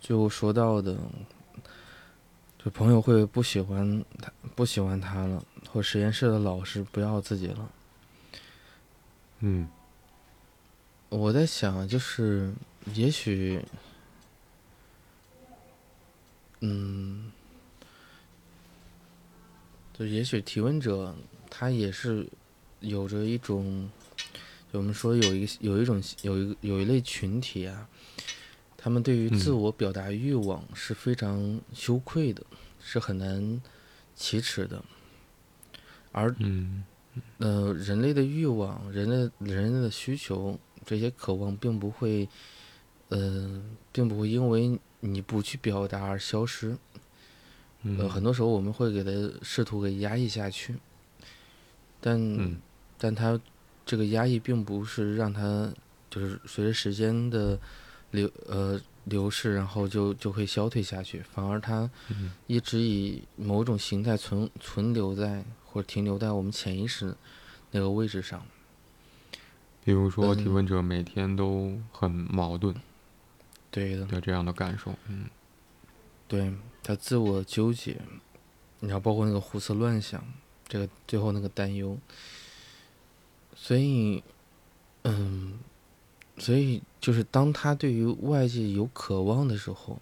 [0.00, 0.98] 就说到的。
[2.68, 7.70] 就朋友会不喜欢他，不喜欢他了，或实验室的老师不要自己了。
[9.38, 9.66] 嗯，
[11.08, 12.52] 我在想，就是
[12.92, 13.64] 也许，
[16.60, 17.32] 嗯，
[19.94, 21.16] 就也许提问者
[21.48, 22.28] 他也是
[22.80, 23.90] 有着一种，
[24.72, 27.88] 我们说有一有一种有一个有一类群体啊。
[28.80, 32.40] 他们对于自我表达欲望是非常羞愧的，
[32.80, 33.60] 是很难
[34.14, 34.80] 启齿的。
[36.12, 36.84] 而，嗯
[37.38, 42.28] 呃，人类的欲望、人类人类的需求，这些渴望，并不会，
[43.08, 43.60] 呃，
[43.90, 46.76] 并不会因为你不去表达而消失。
[47.82, 49.10] 呃，很多时候我们会给他
[49.42, 50.76] 试图给压抑下去，
[52.00, 52.56] 但，
[52.96, 53.40] 但他
[53.84, 55.72] 这个压抑并不是让他
[56.08, 57.58] 就是随着时间的。
[58.10, 61.90] 流呃流逝，然后就就会消退下去，反而它
[62.46, 67.14] 一直以某种形态存存留在或者停留在我们潜意识
[67.70, 68.44] 那个位置上。
[69.84, 72.74] 比如说，提问者每天都很矛盾，
[73.70, 75.26] 对的，有这样的感受，嗯，
[76.26, 77.96] 对他自我纠结，
[78.80, 80.22] 然后包括那个胡思乱想，
[80.66, 81.98] 这个最后那个担忧，
[83.54, 84.22] 所以，
[85.04, 85.58] 嗯。
[86.38, 90.00] 所以，就是当他对于外界有渴望的时候，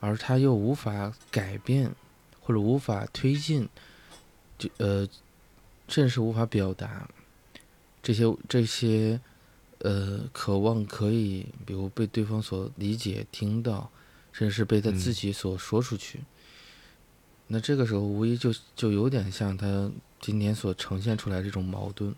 [0.00, 1.94] 而他又无法改变，
[2.40, 3.68] 或者无法推进，
[4.58, 5.08] 就呃，
[5.86, 7.08] 甚至无法表达
[8.02, 9.20] 这些这些
[9.78, 13.90] 呃渴望，可以比如被对方所理解、听到，
[14.32, 16.20] 甚至是被他自己所说出去。
[17.46, 22.14] 那这个时候，无疑就就有点像他今天所呈现出来这种矛盾。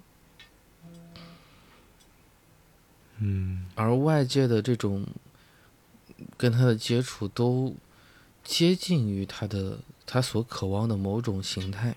[3.20, 5.06] 嗯，而外界的这种
[6.36, 7.74] 跟他的接触都
[8.42, 11.96] 接近于他的他所渴望的某种形态，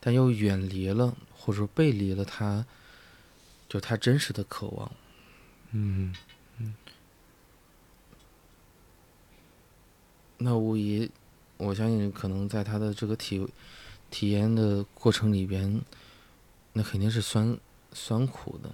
[0.00, 2.66] 但又远离了或者说背离了他，
[3.68, 4.92] 就他真实的渴望。
[5.70, 6.14] 嗯
[6.58, 6.74] 嗯。
[10.38, 11.08] 那无疑，
[11.56, 13.46] 我相信可能在他的这个体
[14.10, 15.80] 体验的过程里边，
[16.72, 17.56] 那肯定是酸
[17.92, 18.70] 酸苦的。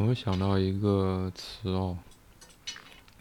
[0.00, 1.98] 我想到一个词哦，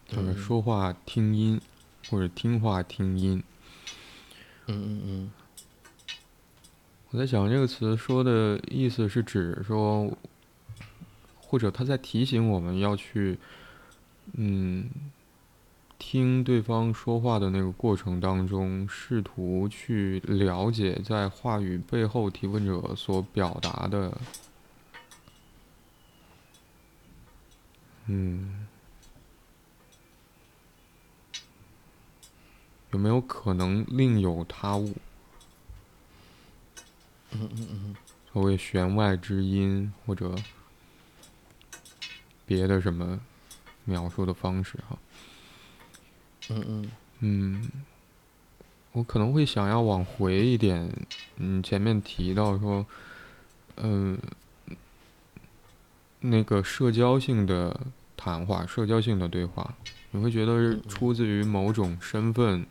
[0.07, 1.59] 就是说话听音，
[2.07, 3.43] 或者听话听音。
[4.67, 5.31] 嗯嗯嗯。
[7.09, 10.15] 我在想这个词说的意思是指说，
[11.41, 13.39] 或者他在提醒我们要去，
[14.33, 14.87] 嗯，
[15.97, 24.15] 听对方说话的那个过程当中，试图去了解在话语背后提问者所表达的，
[28.07, 28.67] 嗯，
[32.91, 34.95] 有没有可能另有他物？
[37.31, 37.95] 嗯嗯嗯，
[38.31, 40.33] 所谓弦外之音，或者
[42.45, 43.19] 别的什么
[43.83, 44.97] 描述的方式哈。
[46.49, 47.69] 嗯嗯嗯，
[48.93, 50.89] 我可能会想要往回一点。
[51.35, 52.85] 嗯，前面提到说，
[53.75, 54.17] 嗯，
[56.19, 57.79] 那个社交性的
[58.15, 59.75] 谈话、社交性的对话，
[60.11, 62.65] 你会觉得是出自于某种身份，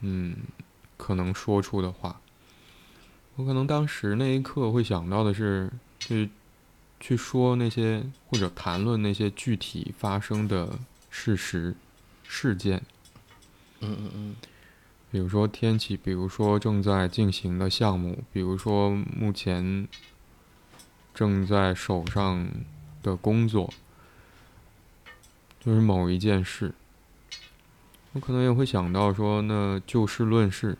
[0.00, 0.36] 嗯，
[0.96, 2.20] 可能说出的话。
[3.36, 6.30] 我可能当时那一刻会想到的是，去
[7.00, 10.78] 去说那些或者谈论那些具体发生的
[11.10, 11.74] 事实。
[12.34, 12.82] 事件，
[13.80, 14.36] 嗯嗯嗯，
[15.10, 19.86] 比如说天气，比如说正在进行的项目，比如说目前
[21.14, 22.48] 正在手上
[23.02, 23.72] 的工作，
[25.60, 26.74] 就是某一件事，
[28.12, 30.76] 我可能也会想到说，那就事论事，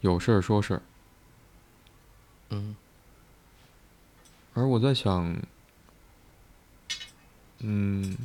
[0.00, 0.82] 有事儿说事儿，
[2.50, 2.76] 嗯，
[4.54, 5.36] 而我在想，
[7.60, 8.16] 嗯。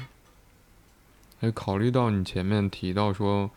[1.40, 3.50] 还考虑到你前面提到说，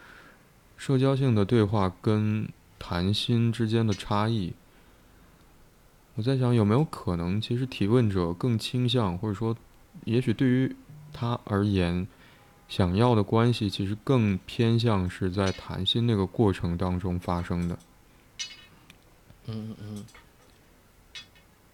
[0.74, 2.48] 社交性的对话跟
[2.78, 4.54] 谈心之间的差异，
[6.14, 9.56] 我在想有没有可能，其实提问者更倾向，或者说，
[10.04, 10.74] 也许对于
[11.12, 12.06] 他而言，
[12.68, 17.78] 想要的关系其实更偏向是在谈心那个过程当中发生的，
[19.46, 20.04] 嗯嗯，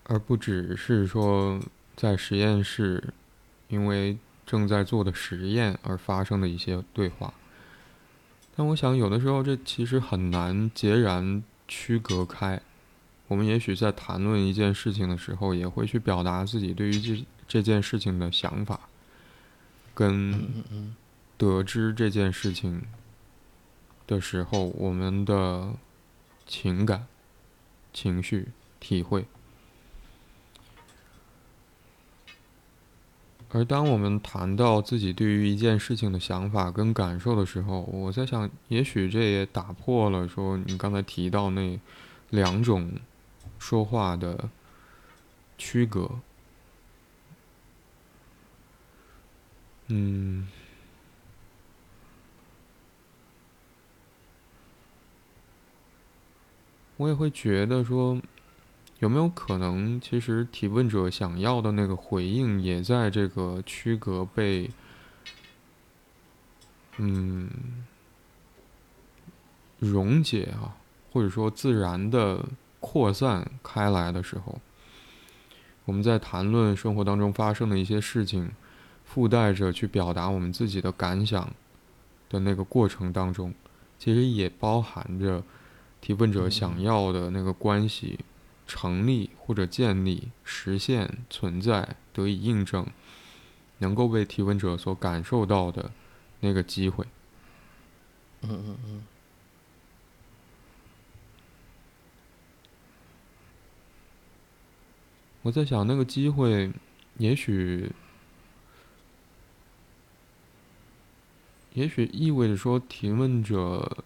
[0.04, 1.60] 而不只是说
[1.94, 3.12] 在实验室，
[3.68, 4.18] 因为。
[4.46, 7.32] 正在做的实验而发生的一些对话，
[8.56, 12.60] 但我想有的时候这其实很难截然区隔开。
[13.30, 18.80] 我们也许在谈论一件事情的时候，也会去表达自己对于这这件事情的想法，
[19.94, 20.50] 跟
[21.38, 22.82] 得知这件事情
[24.08, 25.74] 的时候我们的
[26.44, 27.06] 情感、
[27.92, 28.48] 情绪、
[28.80, 29.24] 体会。
[33.50, 41.78] 而当我们谈到自己对于一件事情的想法跟感受的时候，我在想，也许这也打破了说你刚才提到那
[42.30, 42.90] 两种
[43.60, 44.50] 说话的
[45.56, 46.10] 区隔。
[49.86, 50.48] 嗯，
[56.96, 58.20] 我也会觉得说。
[58.98, 64.70] 有没有可能，其实提问者想要的那个回应，也在这个区隔被，
[66.98, 67.48] 嗯，
[69.78, 70.76] 溶解啊，
[71.10, 72.44] 或者说自然的
[72.80, 74.58] 扩散开来的时候，
[75.84, 78.50] 我们在谈论生活当中发生的一些事情，
[79.04, 81.52] 附带着去表达我们自己的感想
[82.28, 83.54] 的那个过程当中，
[83.98, 85.44] 其实也包含着
[86.00, 88.18] 提问者想要的那个关系。
[88.72, 92.86] 成立或者建立、实现、存在、得以印证，
[93.78, 95.90] 能够被提问者所感受到的
[96.38, 97.04] 那个机会。
[98.42, 99.02] 嗯嗯嗯。
[105.42, 106.70] 我在想，那个机会，
[107.16, 107.90] 也许，
[111.72, 114.04] 也许意味着说，提问者。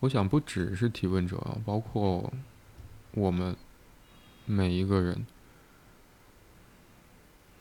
[0.00, 2.30] 我想，不只是提问者，包括
[3.12, 3.56] 我们
[4.44, 5.26] 每一个人，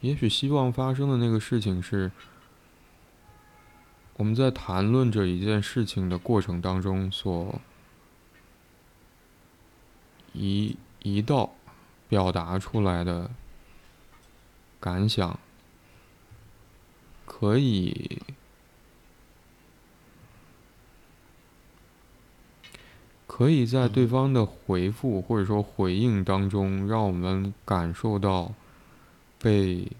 [0.02, 2.12] 也许希望发生的那个事情是，
[4.18, 7.62] 我们在谈论着一件事情的过程当中所
[10.36, 11.50] 一一道
[12.10, 13.32] 表达出来的
[14.80, 15.40] 感想，
[17.26, 18.22] 可以。
[23.28, 28.54] 可以在对方的回复或者说回应当中，让我们感受到
[29.38, 29.92] 被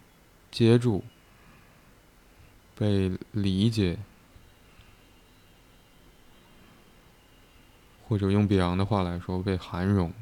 [0.50, 1.04] 接住、
[2.78, 4.00] 被理解，
[8.08, 10.14] 或者用比昂的话来说，被涵容。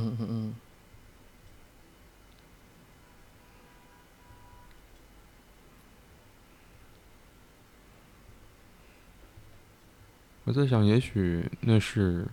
[0.00, 0.54] 嗯嗯嗯。
[10.44, 12.26] 我在想，也许那是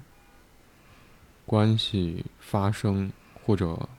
[1.46, 3.12] 关系发生
[3.44, 3.90] 或者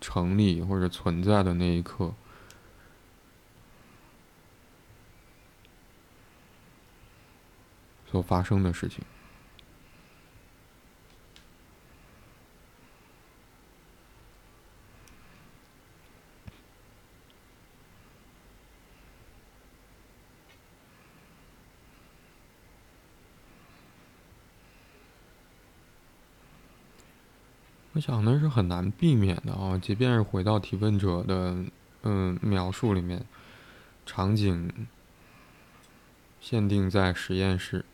[0.00, 2.12] 成立或者存在的那一刻。
[8.10, 9.04] 所发生的事情。
[28.00, 31.54] 我想那是很难避免的啊，即便是回到提问者的
[32.02, 33.22] 嗯描述里面，
[34.06, 34.72] 场景
[36.40, 37.84] 限定在实验室，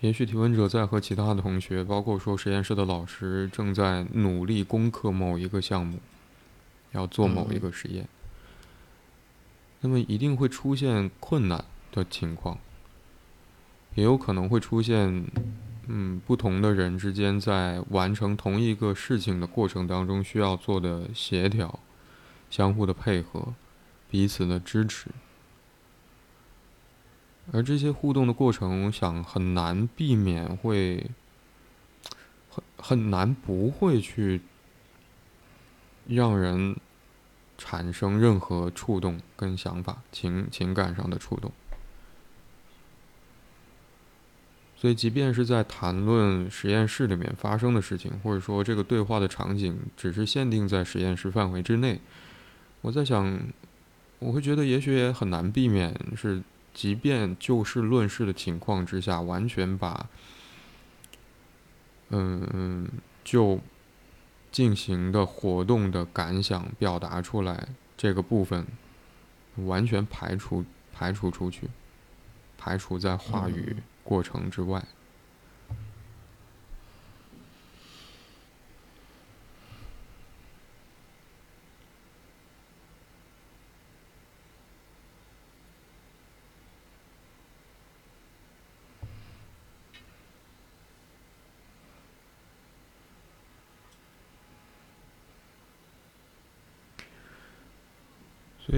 [0.00, 5.98] 也许提问者在和其他的同学，包括说实验室的老师，正在努力攻克某一个项目，
[6.92, 8.08] 要做某一个实验，
[9.82, 12.56] 那么一定会出现困难的情况，
[13.96, 15.26] 也有可能会出现。
[15.90, 21.80] 嗯，不同的人之间在完成同一个事情的过程当中，需要做的协调、
[22.50, 23.54] 相互的配合、
[24.10, 25.06] 彼此的支持，
[27.52, 31.10] 而这些互动的过程，我想很难避免会
[32.50, 34.42] 很很难不会去
[36.06, 36.76] 让人
[37.56, 41.50] 产生任何触动跟想法、情情感上的触动。
[44.80, 52.00] 所以，即便是在谈论实验室里面发生的事情，或者说这个对话的场景只是限定在实验室范围之内，
[52.82, 53.40] 我在想，
[54.20, 56.40] 我会觉得也许也很难避免是，
[56.72, 60.06] 即便就事论事的情况之下，完全把，
[62.10, 62.88] 嗯，
[63.24, 63.58] 就
[64.52, 67.66] 进行的活动的感想表达出来
[67.96, 68.64] 这个部分，
[69.56, 70.64] 完全排除
[70.94, 71.68] 排除出去，
[72.56, 73.74] 排除在话语。
[74.08, 74.82] 过程之外，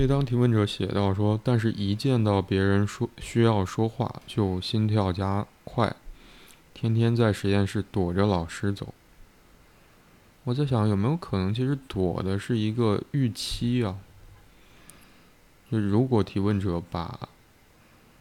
[0.00, 5.94] 所以当提问者写到说：“但是，一见到别人说需要说话，就心跳加快，
[6.72, 8.94] 天天在实验室躲着老师走。”
[10.44, 13.98] 我在想，有没有可能，其实躲的是一个预期啊？
[15.70, 17.28] 就如果提问者把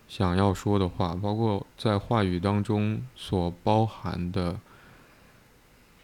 [0.09, 4.59] 想要说的话，包括在话语当中所包含的，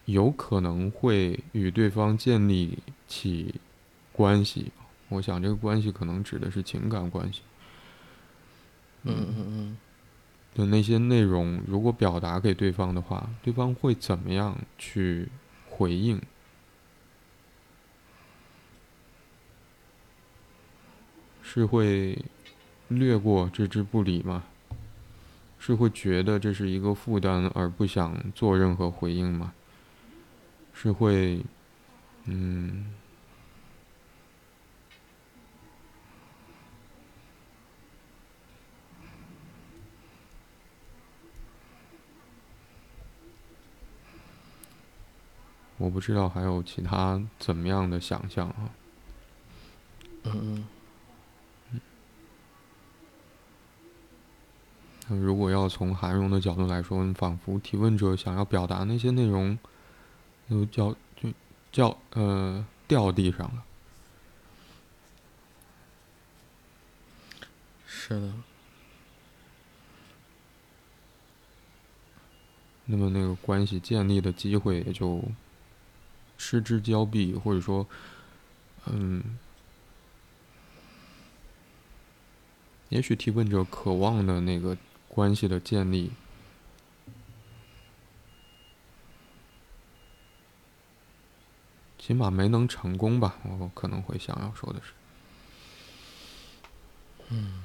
[0.05, 3.55] 有可能会与对方建立起
[4.13, 4.71] 关系。
[5.09, 7.41] 我想，这个关系可能指的是情感关系。
[9.03, 9.77] 嗯嗯嗯。
[10.55, 15.27] 的那些内容，如果表达给对方的话，对方会怎么样去
[15.69, 16.21] 回应？
[21.43, 22.17] 是会
[22.87, 24.43] 略过、置之不理吗？
[25.59, 29.53] 是会觉得这是一个负担而不想做任何回应吗？
[30.73, 31.43] 是会，
[32.25, 32.85] 嗯。
[45.77, 48.69] 我不知道还有其他怎么样的想象啊。
[50.23, 50.65] 嗯
[51.71, 51.81] 嗯。
[55.07, 59.59] 那如果要从韩荣的角度来说，仿佛提问者想要表达那些内容，
[60.49, 61.29] 都叫就
[61.71, 63.63] 叫呃掉地上了。
[67.85, 68.33] 是的。
[72.85, 75.21] 那么那个关系建立的机会也就。
[76.37, 77.87] 失之交臂，或者说，
[78.85, 79.37] 嗯，
[82.89, 84.77] 也许提问者渴望的那个
[85.07, 86.11] 关系的建立，
[91.97, 93.37] 起码没能成功吧？
[93.43, 94.93] 我可能会想要说的是，
[97.29, 97.63] 嗯。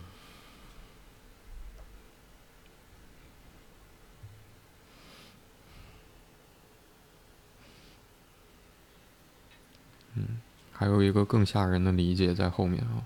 [10.17, 10.41] 嗯，
[10.81, 13.05] 还有一个更吓人的理解在后面啊。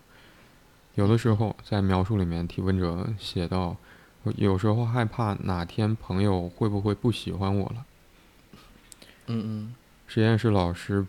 [0.94, 3.76] 有的时候在描述里面，提问者写到，
[4.36, 7.84] 有时候害怕哪天朋友会不会不喜欢我了。
[9.26, 9.74] 嗯嗯。
[10.06, 11.04] 实验室老师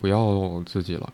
[0.00, 1.12] 不要自己了。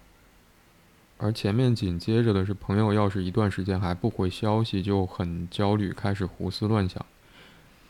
[1.19, 7.05] 而前面紧接着的是，朋友要是一段时间还不回消息，就很焦虑，开始胡思乱想。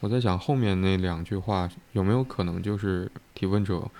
[0.00, 3.90] 我在想后面那两句话有没有可能就是提问者。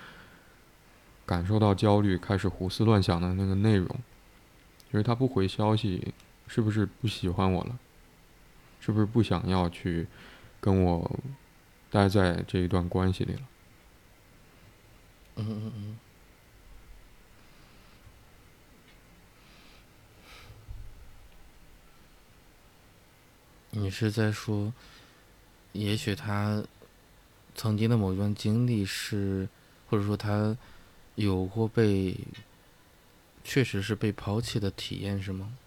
[1.25, 3.87] 感受到焦虑，开始胡思乱想的那个内容，
[4.91, 6.13] 就是他不回消息，
[6.47, 7.79] 是不是不喜欢我了？
[8.79, 10.05] 是不是不想要去
[10.59, 11.19] 跟我
[11.89, 13.41] 待在这一段关系里了？
[15.37, 15.99] 嗯嗯嗯。
[23.71, 24.71] 你是在说，
[25.71, 26.63] 也许他
[27.55, 29.47] 曾经的某一段经历是，
[29.89, 30.55] 或者说他
[31.15, 32.17] 有过被，
[33.43, 35.57] 确实是被抛弃的体验，是吗？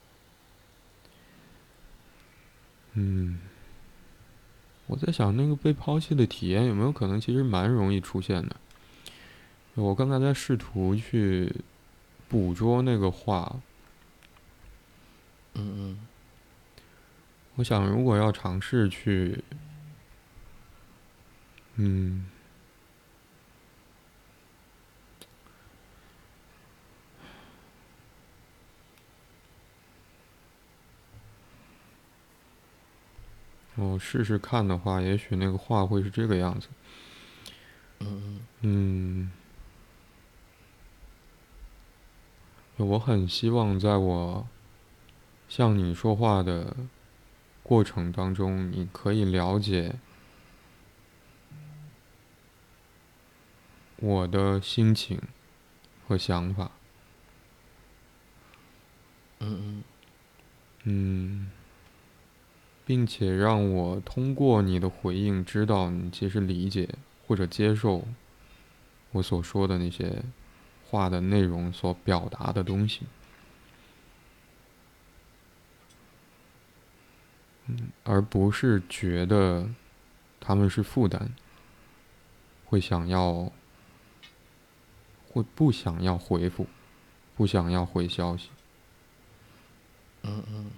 [2.94, 3.40] 嗯，
[4.86, 8.56] 我在想，那个被抛弃的体验有没有可能，其实蛮容易出现的。
[9.74, 11.54] 我刚才在试图去
[12.28, 13.60] 捕捉那个话。
[15.54, 15.98] 嗯嗯。
[17.56, 19.42] 我想，如果要尝试去，
[21.76, 22.26] 嗯，
[33.76, 36.68] 我试试看的话，也许那个画会是这个样子。
[38.00, 39.30] 嗯嗯。
[42.76, 44.46] 我很希望在我
[45.48, 46.76] 向你说话的。
[47.68, 49.96] 过程当中，你可以了解
[53.96, 55.20] 我的心情
[56.06, 56.70] 和想法。
[59.40, 59.84] 嗯嗯。
[60.84, 61.50] 嗯，
[62.86, 66.88] 并且让我通过你的回应，知道你其实理解
[67.26, 68.06] 或者接受
[69.10, 70.22] 我所说的那些
[70.88, 73.02] 话的内容所表达的东西。
[77.68, 79.68] 嗯而不是觉得
[80.38, 81.34] 他们是负担，
[82.66, 83.50] 会想要，
[85.28, 86.68] 会不想要回复，
[87.34, 88.50] 不想要回消息。
[90.22, 90.70] 嗯嗯。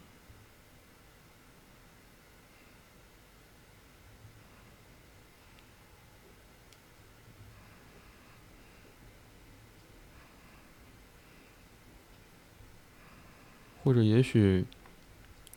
[13.89, 14.67] 或者也许，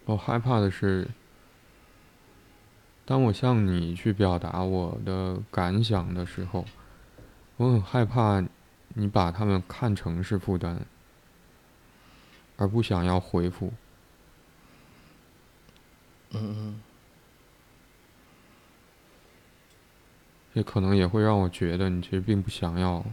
[0.05, 1.05] 我害怕的是。
[3.03, 6.63] 当我向你去表达我的感想的时候，
[7.57, 8.41] 我很害怕
[8.93, 10.85] 你把他们看成是负担，
[12.55, 13.73] 而不想要回复。
[16.29, 16.81] 嗯嗯。
[20.53, 23.03] 也可能也会让我觉得你其实并不想要，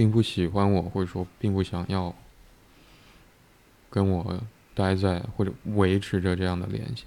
[0.00, 2.14] 并不喜欢我，或者说并不想要
[3.90, 4.40] 跟我。
[4.72, 7.04] 待在或者维持着这样的联系。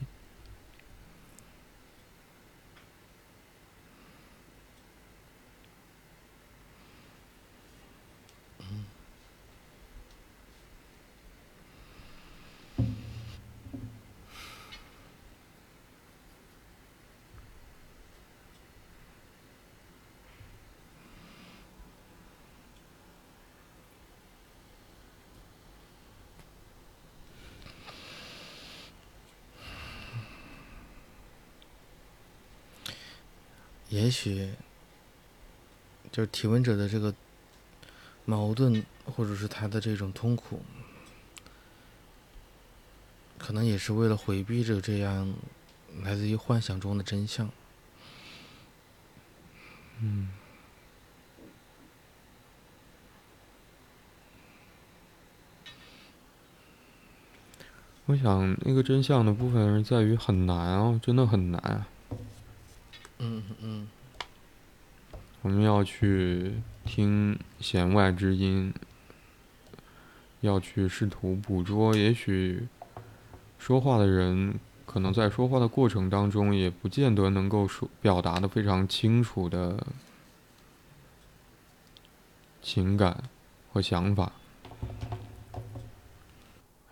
[34.30, 34.50] 也许，
[36.12, 37.14] 就是提问者的这个
[38.26, 40.62] 矛盾，或者是他的这种痛苦，
[43.38, 45.34] 可能也是为了回避着这样
[46.04, 47.50] 来自于幻想中的真相。
[50.00, 50.30] 嗯。
[58.06, 61.86] 我想，那个真相的部分是在于很难哦，真的很难。
[63.20, 63.88] 嗯嗯，
[65.44, 66.54] 我们要去
[66.86, 68.74] 听弦外之音，
[70.40, 71.94] 要去试图捕捉。
[71.94, 72.66] 也许
[73.60, 79.86] 说话的人可能在说话的过程当中，也不见得能够说表达的非常清楚的
[82.62, 83.22] 情感
[83.74, 84.32] 和想法，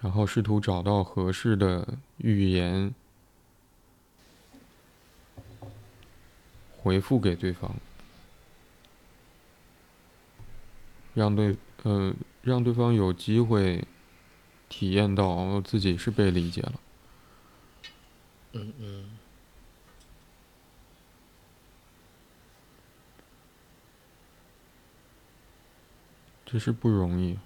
[0.02, 1.88] 然后试图找到合适的
[2.18, 2.94] 语言。
[6.84, 7.72] 回复给对方，
[11.14, 13.84] 让对呃让对方有机会
[14.70, 16.74] 体验到自己是被理解了。
[18.54, 19.06] 嗯嗯，
[26.46, 27.38] 这是不容易。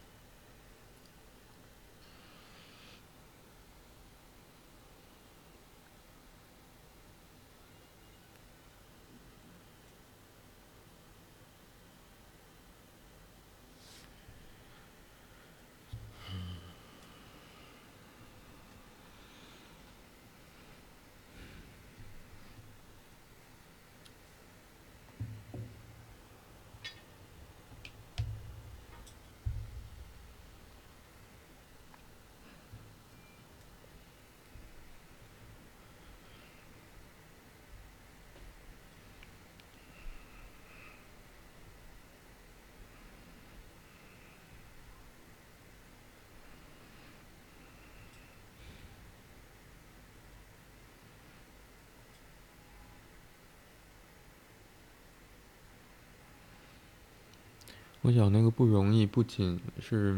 [58.06, 60.16] 我想那个不容易，不仅是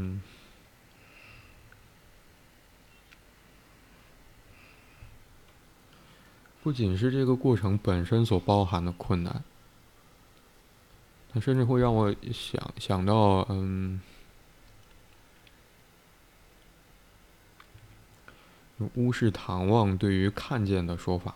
[6.61, 9.41] 不仅是这个过程本身所包含的困难，
[11.31, 14.01] 它甚至会让我想想到，嗯，
[18.95, 21.35] 乌氏唐望对于看见的说法。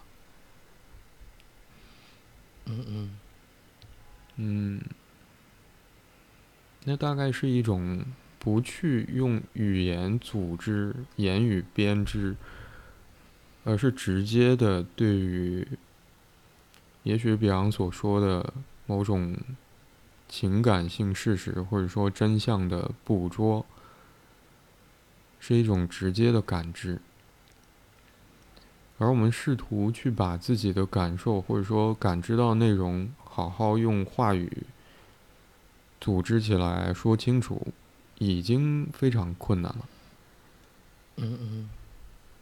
[2.65, 3.19] 嗯嗯
[4.35, 4.81] 嗯，
[6.84, 8.03] 那大概是一种
[8.39, 12.36] 不去用语言组织、言语编织。
[13.63, 15.67] 而是直接的对于，
[17.03, 18.51] 也许比昂所说的
[18.88, 19.38] 某种
[20.27, 23.63] 情感性事实或者说真相的捕捉，
[25.39, 26.99] 是一种直接的感知。
[28.97, 34.63] 而我们试图去把自己的感受或者说感知到内容，好好用话语
[36.01, 37.67] 组织起来说清楚，
[38.17, 39.85] 已经非常困难了。
[41.17, 41.69] 嗯嗯。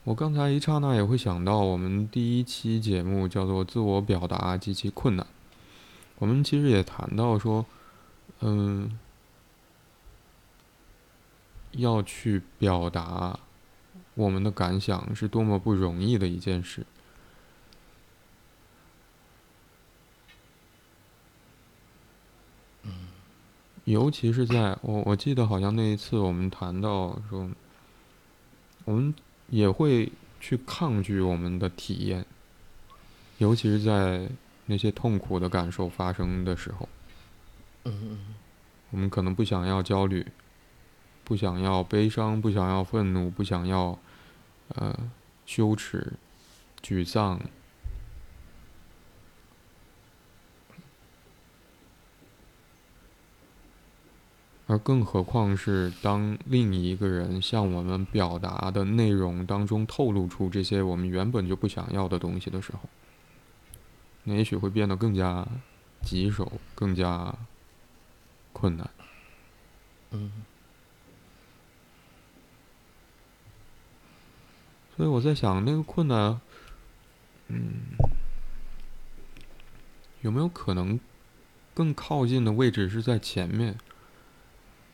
[0.06, 5.28] 我刚才一刹那也会想到，我们第一期节目叫做“自我表达极其困难”。
[6.18, 7.66] 我们其实也谈到说，
[8.40, 8.98] 嗯，
[11.72, 13.38] 要去表达
[14.16, 16.86] 我们的感想是多么不容易的一件事。
[23.92, 27.50] 尤其是在我我记得好像那一次我们谈到说，
[28.86, 29.14] 我们。
[29.52, 32.24] 也会去抗拒我们的体验，
[33.40, 34.30] 尤其是在
[34.68, 36.88] 那些痛苦的感受发生的时候。
[37.86, 38.36] 嗯
[38.92, 40.24] 我们可能不想要焦虑，
[41.24, 43.98] 不想要悲伤，不想要愤怒，不想要
[44.76, 44.96] 呃
[45.48, 46.14] 羞耻、
[46.84, 47.42] 沮丧。
[54.70, 62.82] 而更何况是当另一个人向我们表达的内容当中透露出这些我们原本就不想要的东西的时候，
[64.26, 65.48] 那也许会变得更加
[66.04, 67.36] 棘手，更加
[68.54, 68.88] 困难。
[70.12, 70.32] 嗯。
[74.96, 76.40] 所以我在想，那个困难，
[77.48, 77.72] 嗯，
[80.22, 81.00] 有没有可能
[81.74, 83.76] 更靠近的位置是在前面？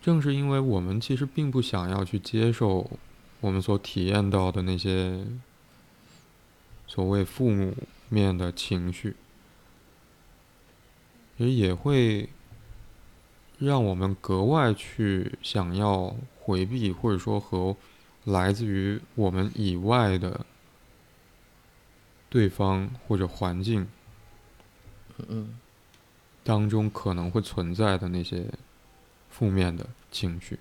[0.06, 2.88] 正是因为我们其实并不想要去接受
[3.42, 5.26] 我们所体验到的那些
[6.86, 7.50] 所谓负
[8.08, 9.16] 面的情绪，
[11.38, 12.30] 也也会
[13.58, 17.76] 让我们格外去想要回避，或者说和
[18.26, 20.46] 来自于我们以外的
[22.30, 23.88] 对方或者环境，
[25.28, 25.58] 嗯，
[26.44, 28.48] 当中可能会存在的那些。
[29.38, 30.58] 负面的情绪。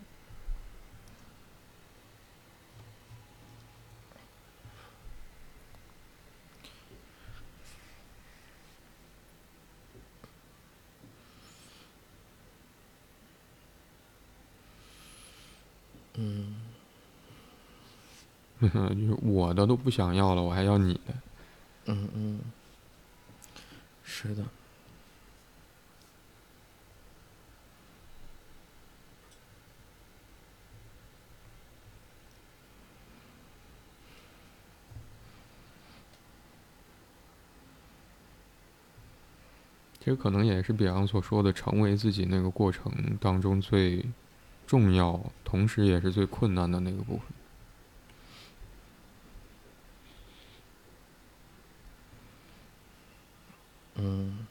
[16.14, 16.57] 嗯，
[18.61, 21.14] 就是我的都不想要了，我还要你的。
[21.87, 22.41] 嗯嗯，
[24.03, 24.43] 是的。
[40.05, 44.05] 其实可能也是比昂所说的，成为自己那个过程当中最
[44.66, 47.24] 重要，同时也是最困难的那个部分。
[53.96, 54.43] 嗯。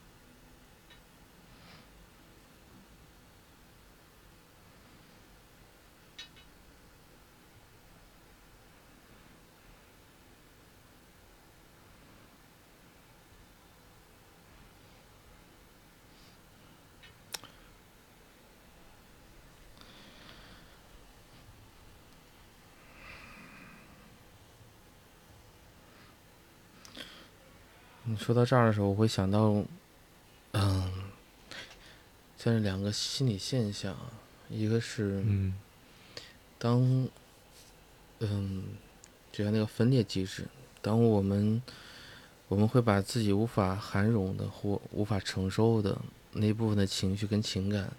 [28.06, 29.64] 你说到这儿的时候，我会想到，
[30.52, 30.92] 嗯，
[32.38, 33.96] 像是两个心理现象，
[34.50, 35.24] 一个是，
[36.58, 37.08] 当，
[38.20, 38.64] 嗯，
[39.32, 40.46] 就像那个分裂机制，
[40.82, 41.62] 当我们，
[42.50, 45.98] 我们会把自己无法涵容的或无法承受的
[46.34, 47.90] 那部分的情绪跟情感，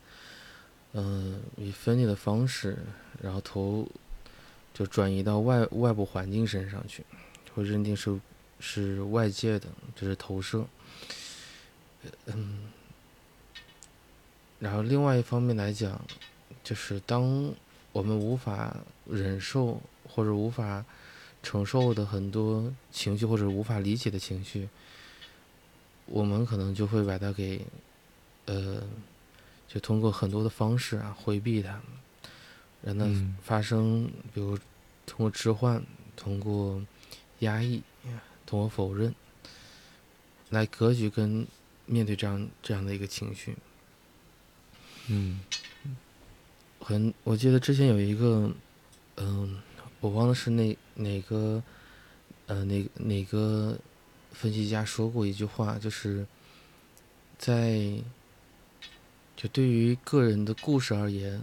[0.92, 2.76] 嗯，以分裂的方式，
[3.22, 3.88] 然后投，
[4.74, 7.02] 就转移到外外部环境身上去，
[7.54, 8.20] 会认定是。
[8.66, 10.64] 是外界的，这是投射。
[12.24, 12.70] 嗯，
[14.58, 16.00] 然后另外一方面来讲，
[16.62, 17.52] 就是当
[17.92, 18.74] 我们无法
[19.06, 20.82] 忍受或者无法
[21.42, 24.66] 承受的很多情绪，或者无法理解的情绪，
[26.06, 27.60] 我们可能就会把它给，
[28.46, 28.82] 呃，
[29.68, 31.80] 就通过很多的方式啊回避它，
[32.82, 34.58] 让它嗯发生，比如
[35.06, 35.82] 通过置换，
[36.16, 36.82] 通过
[37.40, 37.82] 压抑，
[38.46, 39.14] 通过否认，
[40.50, 41.46] 来格局跟
[41.86, 43.56] 面对这样这样的一个情绪。
[45.08, 45.40] 嗯
[46.80, 48.50] 很，我记得之前有一个，
[49.16, 49.60] 嗯，
[50.00, 51.62] 我忘了是哪哪个，
[52.46, 53.78] 呃，哪哪个
[54.32, 56.26] 分析家说过一句话，就是
[57.38, 58.02] 在
[59.36, 61.40] 就对于个人的故事而言，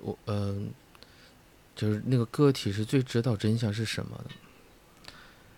[0.00, 0.70] 我嗯、
[1.74, 4.30] 就是那个个体是最知道真相是什么的，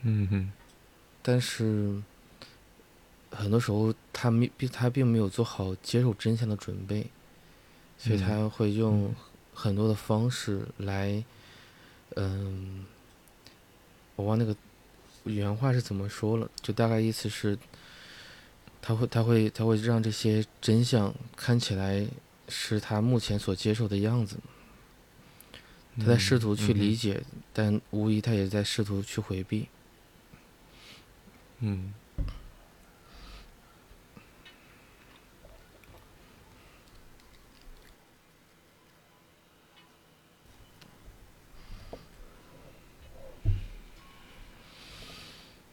[0.02, 0.52] 嗯哼
[1.28, 2.02] 但是
[3.30, 7.06] 很多时候他没并他并没有做好接受真相的准备，
[7.98, 9.14] 所以嗯他会用嗯
[9.52, 11.22] 很多的方式来，
[12.16, 12.86] 嗯，
[14.16, 14.56] 我忘那个
[15.24, 17.58] 原话是怎么说了，就大概意思是，
[18.80, 22.08] 他会他会他会让这些真相看起来
[22.48, 24.38] 是他目前所接受的样子，
[25.98, 27.12] 他在试图去理解。
[27.12, 27.22] 解，
[27.52, 29.68] 但无疑他也在试图去回避。
[31.60, 31.92] 嗯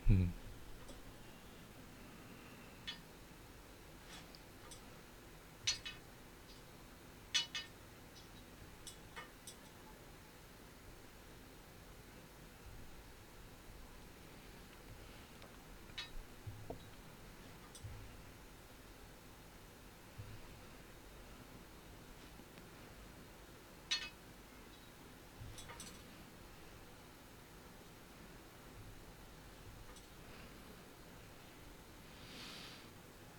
[0.10, 0.32] 嗯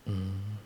[0.06, 0.58] 嗯，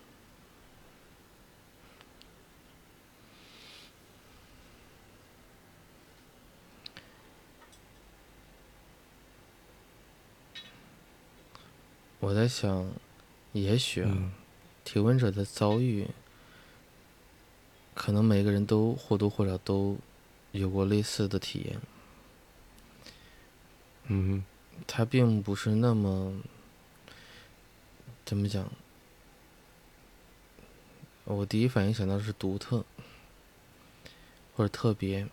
[12.21, 12.87] 我在想，
[13.53, 14.33] 也许啊，嗯
[14.85, 16.07] 提问者的遭遇，
[17.95, 19.99] 可能每个人都或多或少都
[20.53, 21.81] 有过类似的体验。
[24.05, 24.45] 嗯
[24.87, 26.41] 他并不是那么
[28.25, 28.71] 怎么讲？
[31.25, 32.85] 我第一反应想到的是独特
[34.57, 35.29] 或者特别，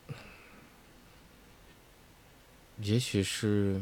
[2.82, 3.82] 也许是，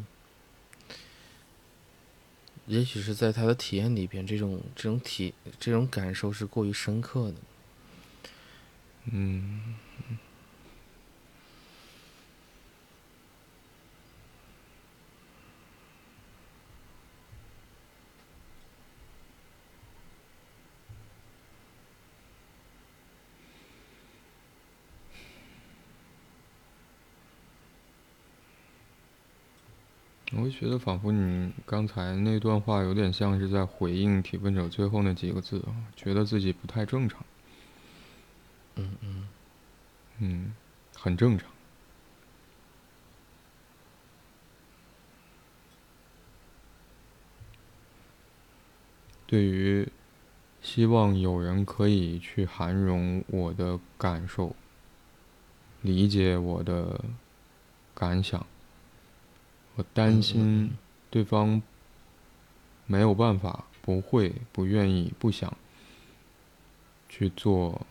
[2.68, 7.36] 也许是在他的体验里边，这种这种体这种感受是过于深刻的。
[9.12, 9.76] 嗯
[30.58, 37.26] 觉得，仿佛你刚才那段话有点像是在回应提问者最后那几个字啊，觉得自己不太正常。
[38.76, 39.28] 嗯嗯
[40.20, 40.54] 嗯，
[40.96, 41.50] 很正常。
[49.28, 49.88] 对于
[50.62, 54.56] 希望有人可以去涵容我的感受，
[55.82, 57.04] 理解我的
[57.94, 58.46] 感想，
[59.76, 60.76] 我担心
[61.10, 61.62] 对方
[62.86, 65.56] 没有办法、不会、不愿意、不想
[67.08, 67.86] 去做。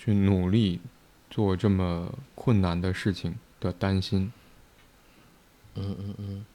[0.00, 0.80] 去努力
[1.28, 4.32] 做这么困难的事情的担心，
[5.74, 6.46] 嗯嗯嗯，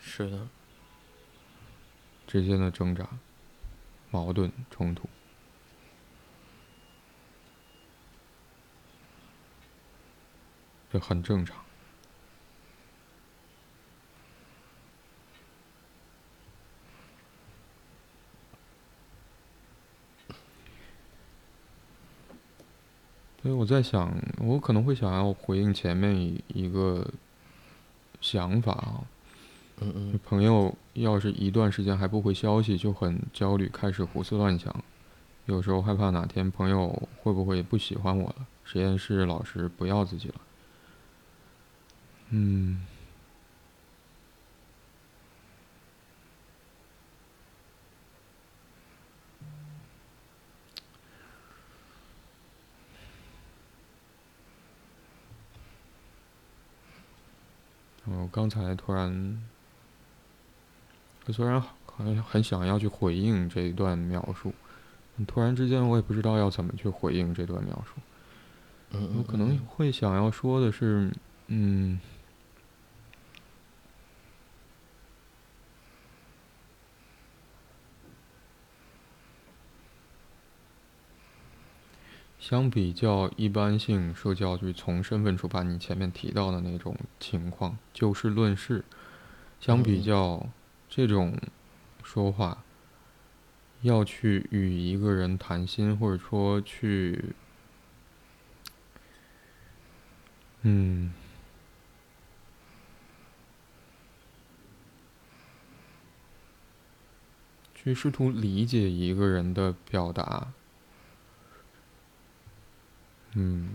[0.00, 0.48] 是的，
[2.26, 3.06] 之间的挣扎、
[4.10, 5.06] 矛盾、冲突，
[10.96, 11.54] 这很正常。
[23.42, 27.06] 所以我在想，我可能会想要回应前面一一个
[28.22, 29.04] 想法啊，
[29.80, 34.74] 嗯嗯朋友要是一段时间还不回消息，就很焦虑，开始胡思乱想。
[35.44, 40.34] 有时候害怕哪天朋友会不会不喜欢我了，实验室老师不要自己了。
[42.30, 42.80] 嗯。
[58.08, 59.42] 我刚才突然，
[61.26, 64.52] 我虽然很很想要去回应这一段描述，
[65.26, 68.00] 突然之间我也不知道要怎么去回应这段描述。
[69.16, 71.10] 我可能会想要说的是，
[71.48, 71.98] 嗯。
[82.48, 88.84] 相比较一般性社交，就是从身份出发，你前面提到的那种情况，就事论事，
[89.58, 90.46] 相比较
[90.88, 91.36] 这种
[92.04, 92.62] 说话，
[93.82, 97.34] 要去与一个人谈心，或者说去。
[100.62, 101.12] 嗯，
[107.74, 110.52] 去试图理解一个人的表达，
[113.38, 113.68] 嗯，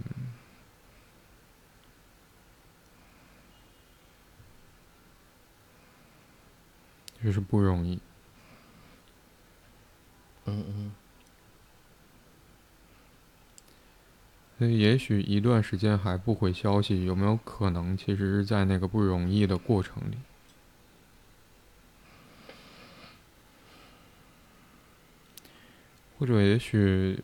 [7.24, 8.00] 就是不容易。
[10.46, 10.92] 嗯嗯。
[14.58, 20.18] 所以，也许一段时间还不回消息，有没有可能，其实是在那个不容易的过程里？
[26.18, 27.20] 或者，也许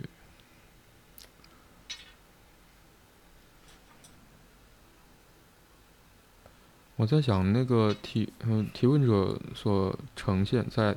[6.98, 10.96] 我在想，那个提嗯提问者所呈现在。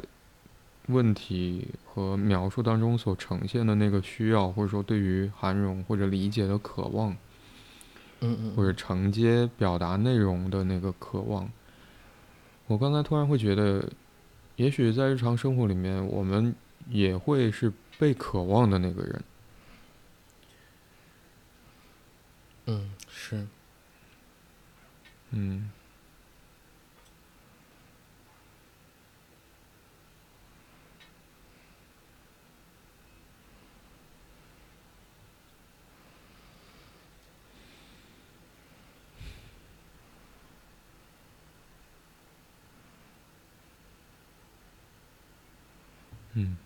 [0.86, 7.16] 问题和描述当中所呈现的那个需要，或者说对于涵容或者理解的渴望，
[8.18, 11.48] 嗯嗯，或者承接表达内容的那个渴望，
[12.66, 13.88] 我刚才突然会觉得，
[14.56, 16.52] 也许在日常生活里面，我们
[16.88, 19.22] 也会是被渴望的那个人。
[22.66, 23.46] 嗯，是。
[25.30, 25.70] 嗯。
[46.40, 46.56] 嗯，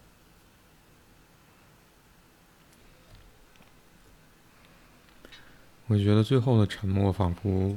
[5.89, 7.77] 我觉得最后的沉默仿佛，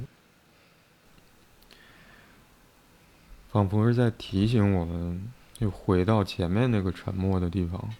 [3.50, 7.92] 仿佛是在提醒我们，就回到前面那个沉默的地方。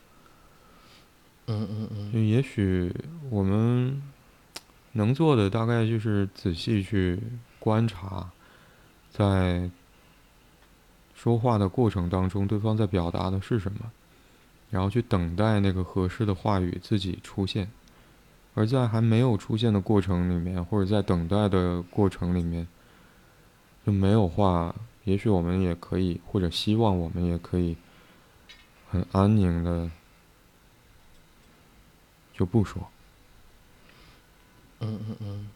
[1.46, 2.12] 嗯嗯嗯。
[2.12, 2.94] 就也许
[3.30, 4.00] 我们
[4.92, 7.20] 能做的，大概就是仔细去
[7.58, 8.30] 观察，
[9.10, 9.70] 在。
[11.20, 13.90] 说话的过程当中，对方在表达的是什么，
[14.70, 17.68] 然后去等待那个合适的话语自己出现，
[18.54, 22.68] 而在还没有出现的过程里面，或者在等待的过程里面，
[23.84, 27.76] 就没有话，也许我们也可以，或者希望我们也可以，
[28.88, 29.90] 很安宁的
[32.32, 32.86] 就不说。
[34.78, 35.48] 嗯嗯嗯。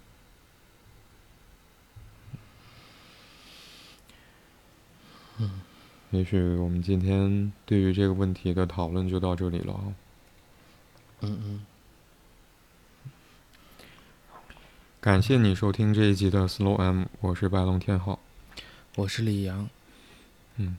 [5.38, 5.60] 嗯，
[6.10, 9.74] 也许我们今天对于这个问题的讨论就到这里了。
[11.20, 11.66] 嗯嗯。
[15.00, 18.20] 感谢你收听这一集的 Slow M，我是白龙天浩，
[18.94, 19.68] 我是李阳。
[20.58, 20.76] 嗯，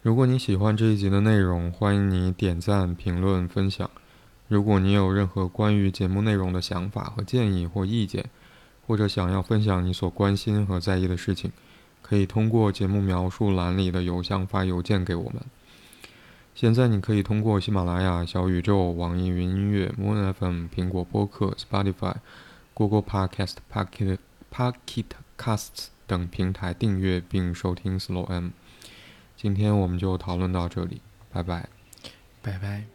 [0.00, 3.90] 如果你喜欢这一集的内容，欢迎你点赞、评论、分享。
[4.48, 8.30] 如果你有任何关于节目内容的想法和建议或意见，
[8.86, 11.50] 或者想要分享你所关心和在意的事情。
[12.06, 15.42] 可以通过节目描述栏里的邮箱发邮件给我们。
[16.54, 22.16] 现在你可以通过喜马拉雅、小宇宙、网易云音乐、Moon FM、苹果播客、Spotify、
[22.74, 24.18] Google Podcast、Pocket
[24.52, 25.06] Pocket
[25.38, 28.50] Casts 等平台订阅并收听 Slow M。
[29.36, 31.00] 今天我们就讨论到这里，
[31.32, 31.68] 拜拜，
[32.42, 32.93] 拜拜。